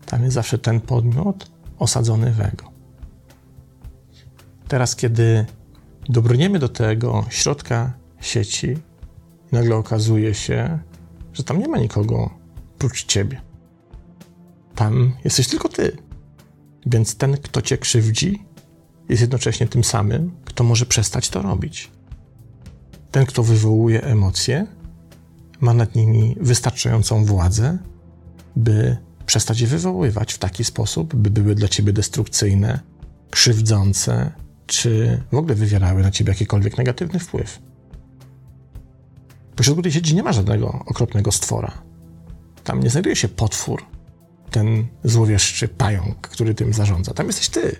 Tam 0.05 0.23
jest 0.23 0.33
zawsze 0.33 0.57
ten 0.57 0.81
podmiot 0.81 1.51
osadzony 1.79 2.31
w 2.31 2.41
ego. 2.41 2.71
Teraz, 4.67 4.95
kiedy 4.95 5.45
dobrniemy 6.09 6.59
do 6.59 6.69
tego 6.69 7.25
środka 7.29 7.93
sieci, 8.21 8.77
nagle 9.51 9.75
okazuje 9.75 10.33
się, 10.33 10.79
że 11.33 11.43
tam 11.43 11.59
nie 11.59 11.67
ma 11.67 11.77
nikogo 11.77 12.29
prócz 12.77 13.05
ciebie. 13.05 13.41
Tam 14.75 15.13
jesteś 15.23 15.47
tylko 15.47 15.69
ty. 15.69 15.97
Więc 16.85 17.15
ten, 17.15 17.37
kto 17.37 17.61
cię 17.61 17.77
krzywdzi, 17.77 18.45
jest 19.09 19.21
jednocześnie 19.21 19.67
tym 19.67 19.83
samym, 19.83 20.31
kto 20.45 20.63
może 20.63 20.85
przestać 20.85 21.29
to 21.29 21.41
robić. 21.41 21.91
Ten, 23.11 23.25
kto 23.25 23.43
wywołuje 23.43 24.03
emocje, 24.03 24.67
ma 25.63 25.73
nad 25.73 25.95
nimi 25.95 26.35
wystarczającą 26.41 27.25
władzę, 27.25 27.77
by 28.55 28.97
przestać 29.25 29.61
je 29.61 29.67
wywoływać 29.67 30.33
w 30.33 30.37
taki 30.37 30.63
sposób, 30.63 31.15
by 31.15 31.29
były 31.29 31.55
dla 31.55 31.67
ciebie 31.67 31.93
destrukcyjne, 31.93 32.79
krzywdzące, 33.31 34.31
czy 34.65 35.21
w 35.31 35.35
ogóle 35.35 35.55
wywierały 35.55 36.01
na 36.01 36.11
ciebie 36.11 36.31
jakikolwiek 36.31 36.77
negatywny 36.77 37.19
wpływ. 37.19 37.59
Pośrodku 39.55 39.81
tej 39.81 39.91
sieci 39.91 40.15
nie 40.15 40.23
ma 40.23 40.33
żadnego 40.33 40.83
okropnego 40.85 41.31
stwora. 41.31 41.71
Tam 42.63 42.83
nie 42.83 42.89
znajduje 42.89 43.15
się 43.15 43.27
potwór, 43.27 43.85
ten 44.51 44.87
złowieszczy 45.03 45.67
pająk, 45.67 46.17
który 46.17 46.53
tym 46.53 46.73
zarządza. 46.73 47.13
Tam 47.13 47.27
jesteś 47.27 47.49
ty. 47.49 47.75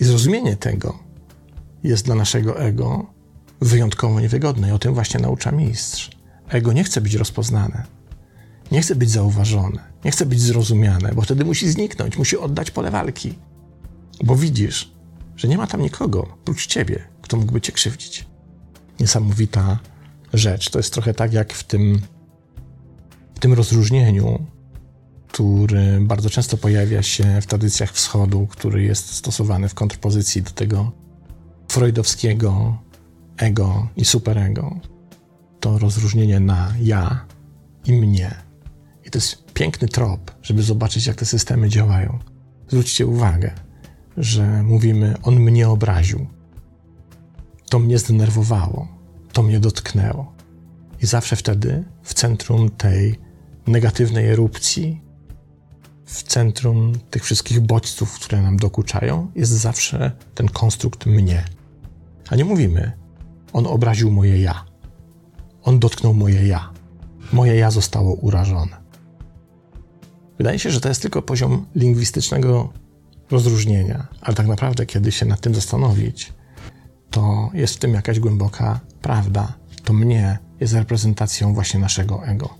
I 0.00 0.04
zrozumienie 0.04 0.56
tego 0.56 0.98
jest 1.82 2.04
dla 2.04 2.14
naszego 2.14 2.60
ego 2.60 3.06
wyjątkowo 3.60 4.20
niewygodne 4.20 4.68
i 4.68 4.72
o 4.72 4.78
tym 4.78 4.94
właśnie 4.94 5.20
naucza 5.20 5.52
mistrz. 5.52 6.21
Ego 6.52 6.72
nie 6.72 6.84
chce 6.84 7.00
być 7.00 7.14
rozpoznane, 7.14 7.86
nie 8.72 8.82
chce 8.82 8.94
być 8.94 9.10
zauważone, 9.10 9.80
nie 10.04 10.10
chce 10.10 10.26
być 10.26 10.40
zrozumiane, 10.40 11.12
bo 11.14 11.22
wtedy 11.22 11.44
musi 11.44 11.70
zniknąć, 11.70 12.18
musi 12.18 12.36
oddać 12.38 12.70
pole 12.70 12.90
walki. 12.90 13.38
Bo 14.24 14.36
widzisz, 14.36 14.92
że 15.36 15.48
nie 15.48 15.58
ma 15.58 15.66
tam 15.66 15.82
nikogo 15.82 16.38
prócz 16.44 16.66
ciebie, 16.66 17.04
kto 17.22 17.36
mógłby 17.36 17.60
cię 17.60 17.72
krzywdzić. 17.72 18.26
Niesamowita 19.00 19.78
rzecz. 20.32 20.70
To 20.70 20.78
jest 20.78 20.92
trochę 20.92 21.14
tak 21.14 21.32
jak 21.32 21.52
w 21.52 21.64
tym, 21.64 22.00
w 23.34 23.38
tym 23.38 23.52
rozróżnieniu 23.52 24.46
który 25.32 26.00
bardzo 26.00 26.30
często 26.30 26.56
pojawia 26.56 27.02
się 27.02 27.40
w 27.40 27.46
tradycjach 27.46 27.92
wschodu, 27.92 28.46
który 28.46 28.82
jest 28.82 29.14
stosowany 29.14 29.68
w 29.68 29.74
kontrpozycji 29.74 30.42
do 30.42 30.50
tego 30.50 30.92
freudowskiego 31.68 32.78
ego 33.36 33.88
i 33.96 34.04
superego. 34.04 34.80
To 35.62 35.78
rozróżnienie 35.78 36.40
na 36.40 36.74
ja 36.80 37.26
i 37.84 37.92
mnie. 37.92 38.34
I 39.04 39.10
to 39.10 39.18
jest 39.18 39.52
piękny 39.54 39.88
trop, 39.88 40.30
żeby 40.42 40.62
zobaczyć, 40.62 41.06
jak 41.06 41.16
te 41.16 41.24
systemy 41.24 41.68
działają. 41.68 42.18
Zwróćcie 42.68 43.06
uwagę, 43.06 43.54
że 44.16 44.62
mówimy, 44.62 45.14
on 45.22 45.40
mnie 45.40 45.68
obraził. 45.68 46.26
To 47.70 47.78
mnie 47.78 47.98
zdenerwowało, 47.98 48.88
to 49.32 49.42
mnie 49.42 49.60
dotknęło. 49.60 50.32
I 51.02 51.06
zawsze 51.06 51.36
wtedy 51.36 51.84
w 52.02 52.14
centrum 52.14 52.70
tej 52.70 53.18
negatywnej 53.66 54.28
erupcji 54.28 55.00
w 56.04 56.22
centrum 56.22 56.92
tych 57.10 57.24
wszystkich 57.24 57.60
bodźców, 57.60 58.14
które 58.14 58.42
nam 58.42 58.56
dokuczają, 58.56 59.30
jest 59.34 59.52
zawsze 59.52 60.12
ten 60.34 60.48
konstrukt 60.48 61.06
mnie. 61.06 61.44
A 62.30 62.36
nie 62.36 62.44
mówimy, 62.44 62.92
on 63.52 63.66
obraził 63.66 64.10
moje 64.10 64.40
ja. 64.40 64.71
On 65.62 65.78
dotknął 65.78 66.14
moje 66.14 66.46
ja. 66.46 66.70
Moje 67.32 67.56
ja 67.56 67.70
zostało 67.70 68.14
urażone. 68.14 68.82
Wydaje 70.38 70.58
się, 70.58 70.70
że 70.70 70.80
to 70.80 70.88
jest 70.88 71.02
tylko 71.02 71.22
poziom 71.22 71.66
lingwistycznego 71.74 72.72
rozróżnienia, 73.30 74.06
ale 74.20 74.36
tak 74.36 74.46
naprawdę, 74.46 74.86
kiedy 74.86 75.12
się 75.12 75.26
nad 75.26 75.40
tym 75.40 75.54
zastanowić, 75.54 76.32
to 77.10 77.50
jest 77.54 77.74
w 77.74 77.78
tym 77.78 77.94
jakaś 77.94 78.20
głęboka 78.20 78.80
prawda. 79.02 79.52
To 79.84 79.92
mnie 79.92 80.38
jest 80.60 80.74
reprezentacją 80.74 81.54
właśnie 81.54 81.80
naszego 81.80 82.26
ego. 82.26 82.54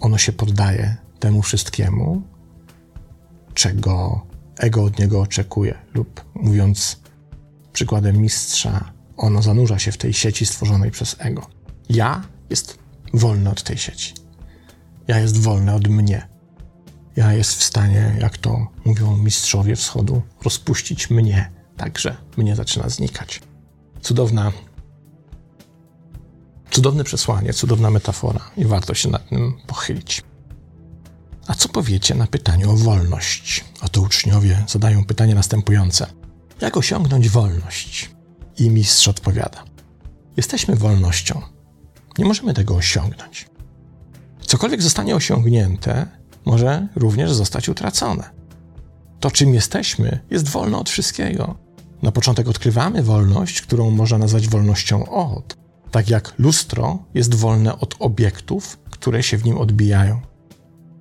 Ono 0.00 0.18
się 0.18 0.32
poddaje 0.32 0.96
temu 1.18 1.42
wszystkiemu, 1.42 2.22
czego 3.54 4.26
ego 4.58 4.84
od 4.84 4.98
niego 4.98 5.20
oczekuje, 5.20 5.74
lub 5.94 6.24
mówiąc 6.34 7.00
przykładem 7.72 8.16
mistrza, 8.16 8.92
ono 9.16 9.42
zanurza 9.42 9.78
się 9.78 9.92
w 9.92 9.96
tej 9.96 10.12
sieci 10.12 10.46
stworzonej 10.46 10.90
przez 10.90 11.16
ego. 11.18 11.46
Ja 11.88 12.22
jest 12.50 12.78
wolny 13.14 13.50
od 13.50 13.62
tej 13.62 13.78
sieci. 13.78 14.14
Ja 15.08 15.18
jest 15.18 15.38
wolny 15.38 15.74
od 15.74 15.88
mnie. 15.88 16.28
Ja 17.16 17.32
jest 17.32 17.54
w 17.54 17.62
stanie, 17.62 18.16
jak 18.20 18.38
to 18.38 18.66
mówią 18.84 19.16
mistrzowie 19.16 19.76
wschodu, 19.76 20.22
rozpuścić 20.44 21.10
mnie, 21.10 21.50
także 21.76 22.16
mnie 22.36 22.56
zaczyna 22.56 22.88
znikać. 22.88 23.40
Cudowna, 24.00 24.52
cudowne 26.70 27.04
przesłanie, 27.04 27.52
cudowna 27.52 27.90
metafora 27.90 28.50
i 28.56 28.64
warto 28.64 28.94
się 28.94 29.08
nad 29.08 29.28
tym 29.28 29.58
pochylić. 29.66 30.22
A 31.46 31.54
co 31.54 31.68
powiecie 31.68 32.14
na 32.14 32.26
pytanie 32.26 32.68
o 32.68 32.76
wolność? 32.76 33.64
Oto 33.80 34.00
uczniowie 34.00 34.64
zadają 34.68 35.04
pytanie 35.04 35.34
następujące: 35.34 36.06
Jak 36.60 36.76
osiągnąć 36.76 37.28
wolność? 37.28 38.10
I 38.58 38.70
mistrz 38.70 39.08
odpowiada: 39.08 39.64
Jesteśmy 40.36 40.76
wolnością. 40.76 41.42
Nie 42.18 42.24
możemy 42.24 42.54
tego 42.54 42.74
osiągnąć. 42.74 43.48
Cokolwiek 44.40 44.82
zostanie 44.82 45.16
osiągnięte, 45.16 46.06
może 46.44 46.88
również 46.96 47.32
zostać 47.32 47.68
utracone. 47.68 48.30
To, 49.20 49.30
czym 49.30 49.54
jesteśmy, 49.54 50.18
jest 50.30 50.48
wolne 50.48 50.78
od 50.78 50.90
wszystkiego. 50.90 51.58
Na 52.02 52.12
początek 52.12 52.48
odkrywamy 52.48 53.02
wolność, 53.02 53.62
którą 53.62 53.90
można 53.90 54.18
nazwać 54.18 54.48
wolnością 54.48 55.08
od. 55.10 55.56
Tak 55.90 56.10
jak 56.10 56.34
lustro 56.38 56.98
jest 57.14 57.34
wolne 57.34 57.78
od 57.78 57.94
obiektów, 57.98 58.78
które 58.90 59.22
się 59.22 59.38
w 59.38 59.44
nim 59.44 59.58
odbijają. 59.58 60.20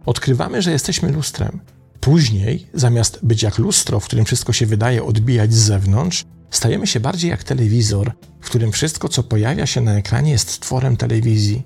Odkrywamy, 0.05 0.61
że 0.61 0.71
jesteśmy 0.71 1.11
lustrem. 1.11 1.59
Później, 1.99 2.67
zamiast 2.73 3.19
być 3.23 3.43
jak 3.43 3.57
lustro, 3.57 3.99
w 3.99 4.05
którym 4.05 4.25
wszystko 4.25 4.53
się 4.53 4.65
wydaje 4.65 5.03
odbijać 5.03 5.53
z 5.53 5.57
zewnątrz, 5.57 6.25
stajemy 6.51 6.87
się 6.87 6.99
bardziej 6.99 7.29
jak 7.29 7.43
telewizor, 7.43 8.11
w 8.41 8.45
którym 8.45 8.71
wszystko, 8.71 9.09
co 9.09 9.23
pojawia 9.23 9.65
się 9.65 9.81
na 9.81 9.93
ekranie, 9.93 10.31
jest 10.31 10.59
tworem 10.59 10.97
telewizji. 10.97 11.63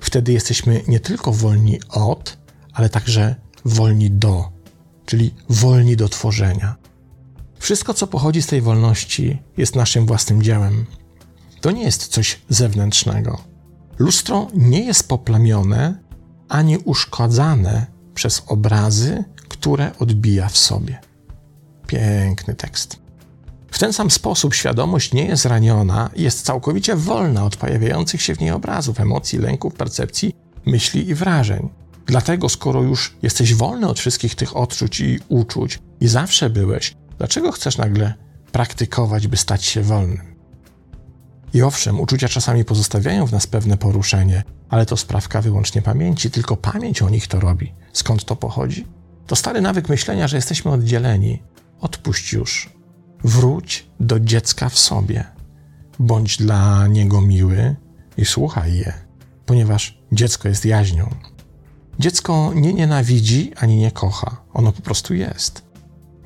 Wtedy 0.00 0.32
jesteśmy 0.32 0.82
nie 0.88 1.00
tylko 1.00 1.32
wolni 1.32 1.80
od, 1.88 2.38
ale 2.72 2.88
także 2.88 3.34
wolni 3.64 4.10
do, 4.10 4.52
czyli 5.06 5.34
wolni 5.48 5.96
do 5.96 6.08
tworzenia. 6.08 6.76
Wszystko, 7.58 7.94
co 7.94 8.06
pochodzi 8.06 8.42
z 8.42 8.46
tej 8.46 8.60
wolności, 8.60 9.42
jest 9.56 9.76
naszym 9.76 10.06
własnym 10.06 10.42
dziełem. 10.42 10.86
To 11.60 11.70
nie 11.70 11.82
jest 11.82 12.06
coś 12.06 12.40
zewnętrznego. 12.48 13.44
Lustro 13.98 14.48
nie 14.54 14.84
jest 14.84 15.08
poplamione 15.08 16.02
ani 16.48 16.78
uszkadzane 16.78 17.86
przez 18.14 18.42
obrazy, 18.46 19.24
które 19.48 19.98
odbija 19.98 20.48
w 20.48 20.58
sobie. 20.58 21.00
Piękny 21.86 22.54
tekst. 22.54 23.01
W 23.72 23.78
ten 23.78 23.92
sam 23.92 24.10
sposób 24.10 24.54
świadomość 24.54 25.12
nie 25.12 25.24
jest 25.24 25.44
raniona 25.44 26.10
jest 26.16 26.44
całkowicie 26.44 26.96
wolna 26.96 27.44
od 27.44 27.56
pojawiających 27.56 28.22
się 28.22 28.34
w 28.34 28.40
niej 28.40 28.50
obrazów, 28.50 29.00
emocji, 29.00 29.38
lęków, 29.38 29.74
percepcji, 29.74 30.34
myśli 30.66 31.08
i 31.08 31.14
wrażeń. 31.14 31.68
Dlatego, 32.06 32.48
skoro 32.48 32.82
już 32.82 33.16
jesteś 33.22 33.54
wolny 33.54 33.88
od 33.88 33.98
wszystkich 33.98 34.34
tych 34.34 34.56
odczuć 34.56 35.00
i 35.00 35.18
uczuć 35.28 35.78
i 36.00 36.08
zawsze 36.08 36.50
byłeś, 36.50 36.94
dlaczego 37.18 37.52
chcesz 37.52 37.78
nagle 37.78 38.14
praktykować, 38.52 39.26
by 39.26 39.36
stać 39.36 39.64
się 39.64 39.82
wolnym? 39.82 40.34
I 41.54 41.62
owszem, 41.62 42.00
uczucia 42.00 42.28
czasami 42.28 42.64
pozostawiają 42.64 43.26
w 43.26 43.32
nas 43.32 43.46
pewne 43.46 43.76
poruszenie, 43.76 44.42
ale 44.68 44.86
to 44.86 44.96
sprawka 44.96 45.42
wyłącznie 45.42 45.82
pamięci, 45.82 46.30
tylko 46.30 46.56
pamięć 46.56 47.02
o 47.02 47.10
nich 47.10 47.26
to 47.26 47.40
robi. 47.40 47.74
Skąd 47.92 48.24
to 48.24 48.36
pochodzi? 48.36 48.86
To 49.26 49.36
stary 49.36 49.60
nawyk 49.60 49.88
myślenia, 49.88 50.28
że 50.28 50.36
jesteśmy 50.36 50.70
oddzieleni. 50.70 51.42
Odpuść 51.80 52.32
już. 52.32 52.81
Wróć 53.24 53.86
do 54.00 54.20
dziecka 54.20 54.68
w 54.68 54.78
sobie. 54.78 55.24
Bądź 55.98 56.36
dla 56.36 56.86
niego 56.86 57.20
miły 57.20 57.76
i 58.16 58.24
słuchaj 58.24 58.74
je, 58.74 58.92
ponieważ 59.46 59.98
dziecko 60.12 60.48
jest 60.48 60.64
jaźnią. 60.64 61.10
Dziecko 61.98 62.52
nie 62.54 62.72
nienawidzi 62.72 63.52
ani 63.56 63.76
nie 63.76 63.90
kocha, 63.90 64.36
ono 64.52 64.72
po 64.72 64.82
prostu 64.82 65.14
jest. 65.14 65.62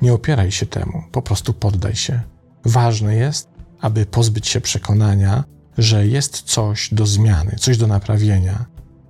Nie 0.01 0.13
opieraj 0.13 0.51
się 0.51 0.65
temu, 0.65 1.03
po 1.11 1.21
prostu 1.21 1.53
poddaj 1.53 1.95
się. 1.95 2.21
Ważne 2.65 3.15
jest, 3.15 3.49
aby 3.81 4.05
pozbyć 4.05 4.47
się 4.47 4.61
przekonania, 4.61 5.43
że 5.77 6.07
jest 6.07 6.41
coś 6.41 6.93
do 6.93 7.05
zmiany, 7.05 7.55
coś 7.59 7.77
do 7.77 7.87
naprawienia, 7.87 8.65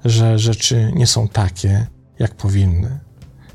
że 0.05 0.39
rzeczy 0.39 0.91
nie 0.95 1.07
są 1.07 1.27
takie, 1.27 1.87
jak 2.19 2.35
powinny. 2.35 2.99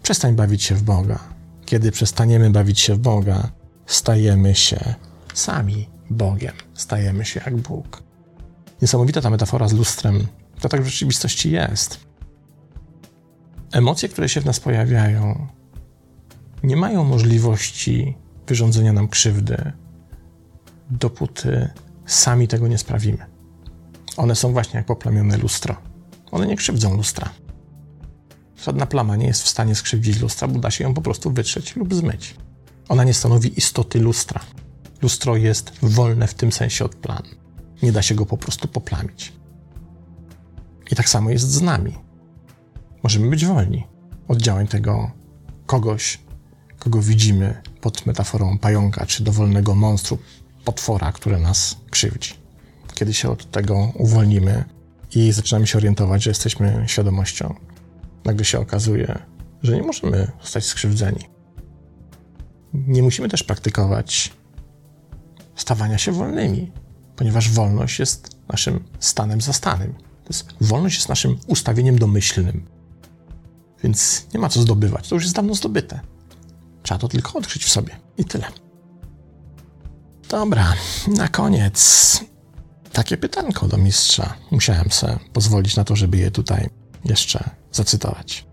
Przestań 0.03 0.35
bawić 0.35 0.63
się 0.63 0.75
w 0.75 0.83
Boga. 0.83 1.19
Kiedy 1.65 1.93
przestaniemy 1.93 2.51
bawić 2.51 2.81
się 2.81 2.95
w 2.95 2.99
Boga, 2.99 3.51
stajemy 3.93 4.55
się 4.55 4.95
sami 5.35 5.89
Bogiem, 6.11 6.53
stajemy 6.75 7.25
się 7.25 7.41
jak 7.47 7.57
Bóg. 7.57 8.03
Niesamowita 8.83 9.21
ta 9.21 9.31
metafora 9.31 9.69
z 9.69 9.73
lustrem. 9.73 10.27
To 10.61 10.69
tak 10.69 10.83
w 10.83 10.87
rzeczywistości 10.87 11.51
jest. 11.51 12.01
Emocje, 13.73 14.09
które 14.09 14.29
się 14.29 14.41
w 14.41 14.45
nas 14.45 14.61
pojawiają, 14.61 15.47
nie 16.63 16.77
mają 16.77 17.05
możliwości 17.05 18.17
wyrządzenia 18.47 18.93
nam 18.93 19.09
krzywdy, 19.09 19.73
dopóty 20.91 21.69
sami 22.07 22.49
tego 22.49 22.69
nie 22.69 22.79
sprawimy. 22.79 23.27
One 24.17 24.37
są 24.37 24.53
właśnie 24.53 24.77
jak 24.77 24.87
poplamione 24.87 25.37
lustro. 25.37 25.77
One 26.31 26.47
nie 26.47 26.57
krzywdzą 26.57 26.97
lustra. 26.97 27.31
Żadna 28.65 28.87
plama 28.87 29.17
nie 29.17 29.27
jest 29.27 29.43
w 29.43 29.49
stanie 29.49 29.75
skrzywdzić 29.75 30.21
lustra, 30.21 30.49
bo 30.49 30.59
da 30.59 30.71
się 30.71 30.85
ją 30.85 30.95
po 30.95 31.03
prostu 31.03 31.31
wytrzeć 31.31 31.77
lub 31.77 31.95
zmyć. 31.95 32.35
Ona 32.93 33.05
nie 33.05 33.15
stanowi 33.15 33.59
istoty 33.59 34.01
lustra. 34.01 34.41
Lustro 35.03 35.37
jest 35.37 35.73
wolne 35.83 36.27
w 36.27 36.35
tym 36.35 36.53
sensie 36.53 36.85
od 36.85 36.95
plan. 36.95 37.23
Nie 37.83 37.93
da 37.93 38.03
się 38.03 38.15
go 38.15 38.27
po 38.27 38.37
prostu 38.37 38.69
poplamić. 38.69 39.33
I 40.91 40.97
tak 40.97 41.09
samo 41.09 41.31
jest 41.31 41.51
z 41.51 41.63
nami. 41.63 41.95
Możemy 43.03 43.31
być 43.31 43.47
wolni 43.47 43.87
od 44.29 44.43
działań 44.43 44.67
tego 44.69 45.11
kogoś, 45.67 46.19
kogo 46.79 47.03
widzimy 47.03 47.63
pod 47.81 48.07
metaforą 48.07 48.59
pająka 48.59 49.07
czy 49.07 49.25
dowolnego 49.25 49.75
monstru, 49.75 50.19
potwora, 50.65 51.13
które 51.13 51.39
nas 51.39 51.77
krzywdzi. 51.91 52.35
Kiedy 52.95 53.15
się 53.15 53.31
od 53.31 53.51
tego 53.51 53.93
uwolnimy 53.95 54.65
i 55.15 55.33
zaczynamy 55.33 55.67
się 55.67 55.79
orientować, 55.79 56.23
że 56.23 56.31
jesteśmy 56.31 56.85
świadomością, 56.87 57.55
nagle 58.25 58.45
się 58.45 58.59
okazuje, 58.59 59.19
że 59.63 59.77
nie 59.77 59.83
możemy 59.83 60.33
zostać 60.43 60.65
skrzywdzeni. 60.65 61.32
Nie 62.75 63.03
musimy 63.03 63.29
też 63.29 63.43
praktykować 63.43 64.33
stawania 65.57 65.99
się 65.99 66.13
wolnymi, 66.13 66.73
ponieważ 67.17 67.51
wolność 67.51 67.99
jest 67.99 68.37
naszym 68.49 68.85
stanem 69.01 69.41
zastanym. 69.41 69.95
To 69.95 70.29
jest, 70.29 70.47
wolność 70.61 70.97
jest 70.97 71.09
naszym 71.09 71.39
ustawieniem 71.47 71.99
domyślnym. 71.99 72.67
Więc 73.83 74.27
nie 74.35 74.41
ma 74.41 74.49
co 74.49 74.63
zdobywać, 74.63 75.09
to 75.09 75.15
już 75.15 75.25
jest 75.25 75.37
dawno 75.37 75.55
zdobyte. 75.55 76.01
Trzeba 76.83 76.99
to 76.99 77.09
tylko 77.09 77.39
odkryć 77.39 77.65
w 77.65 77.71
sobie 77.71 77.97
i 78.19 78.25
tyle. 78.25 78.47
Dobra, 80.29 80.73
na 81.17 81.29
koniec 81.29 82.21
takie 82.93 83.17
pytanko 83.17 83.69
do 83.69 83.77
mistrza. 83.77 84.35
Musiałem 84.51 84.91
sobie 84.91 85.19
pozwolić 85.33 85.77
na 85.77 85.85
to, 85.85 85.97
żeby 85.97 86.17
je 86.17 86.31
tutaj 86.31 86.69
jeszcze 87.05 87.51
zacytować. 87.73 88.47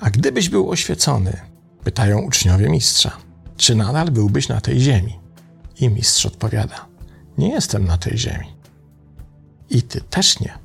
A 0.00 0.10
gdybyś 0.10 0.48
był 0.48 0.70
oświecony, 0.70 1.40
pytają 1.84 2.20
uczniowie 2.20 2.68
mistrza, 2.68 3.16
czy 3.56 3.74
nadal 3.74 4.10
byłbyś 4.10 4.48
na 4.48 4.60
tej 4.60 4.80
ziemi? 4.80 5.18
I 5.80 5.88
mistrz 5.88 6.26
odpowiada: 6.26 6.86
Nie 7.38 7.48
jestem 7.48 7.84
na 7.84 7.98
tej 7.98 8.18
ziemi. 8.18 8.46
I 9.70 9.82
ty 9.82 10.00
też 10.00 10.40
nie. 10.40 10.58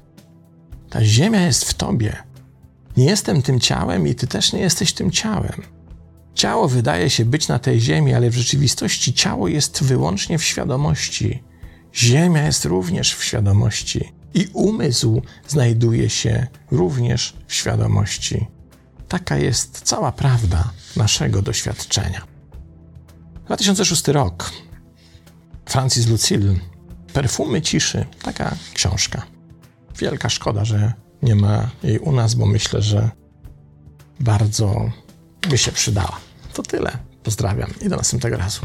Ta 0.90 1.06
ziemia 1.06 1.42
jest 1.42 1.66
w 1.66 1.74
tobie. 1.74 2.16
Nie 2.98 3.06
jestem 3.06 3.42
tym 3.42 3.60
ciałem 3.60 4.08
i 4.08 4.16
ty 4.16 4.28
też 4.28 4.54
nie 4.54 4.60
jesteś 4.60 4.94
tym 4.94 5.12
ciałem. 5.12 5.62
Ciało 6.34 6.68
wydaje 6.68 7.10
się 7.10 7.26
być 7.26 7.48
na 7.48 7.60
tej 7.60 7.80
ziemi, 7.80 8.14
ale 8.14 8.30
w 8.30 8.38
rzeczywistości 8.38 9.14
ciało 9.14 9.48
jest 9.48 9.84
wyłącznie 9.84 10.38
w 10.38 10.44
świadomości. 10.44 11.44
Ziemia 11.96 12.46
jest 12.46 12.66
również 12.66 13.16
w 13.16 13.24
świadomości 13.24 14.14
i 14.34 14.48
umysł 14.54 15.22
znajduje 15.48 16.10
się 16.10 16.48
również 16.72 17.34
w 17.48 17.54
świadomości. 17.54 18.48
Taka 19.08 19.38
jest 19.38 19.82
cała 19.84 20.12
prawda 20.12 20.72
naszego 20.96 21.42
doświadczenia. 21.42 22.22
2006 23.46 24.08
rok. 24.08 24.52
Francis 25.66 26.08
Lucille. 26.08 26.56
Perfumy 27.14 27.62
ciszy. 27.62 28.06
Taka 28.22 28.56
książka. 28.74 29.22
Wielka 30.00 30.30
szkoda, 30.30 30.66
że 30.66 30.94
nie 31.22 31.36
ma 31.36 31.70
jej 31.84 32.00
u 32.00 32.12
nas, 32.12 32.36
bo 32.36 32.46
myślę, 32.46 32.82
że 32.82 33.10
bardzo 34.20 34.92
by 35.50 35.58
się 35.58 35.72
przydała. 35.72 36.20
To 36.54 36.64
tyle. 36.64 36.98
Pozdrawiam 37.24 37.70
i 37.82 37.90
do 37.90 37.96
następnego 37.96 38.38
razu. 38.38 38.62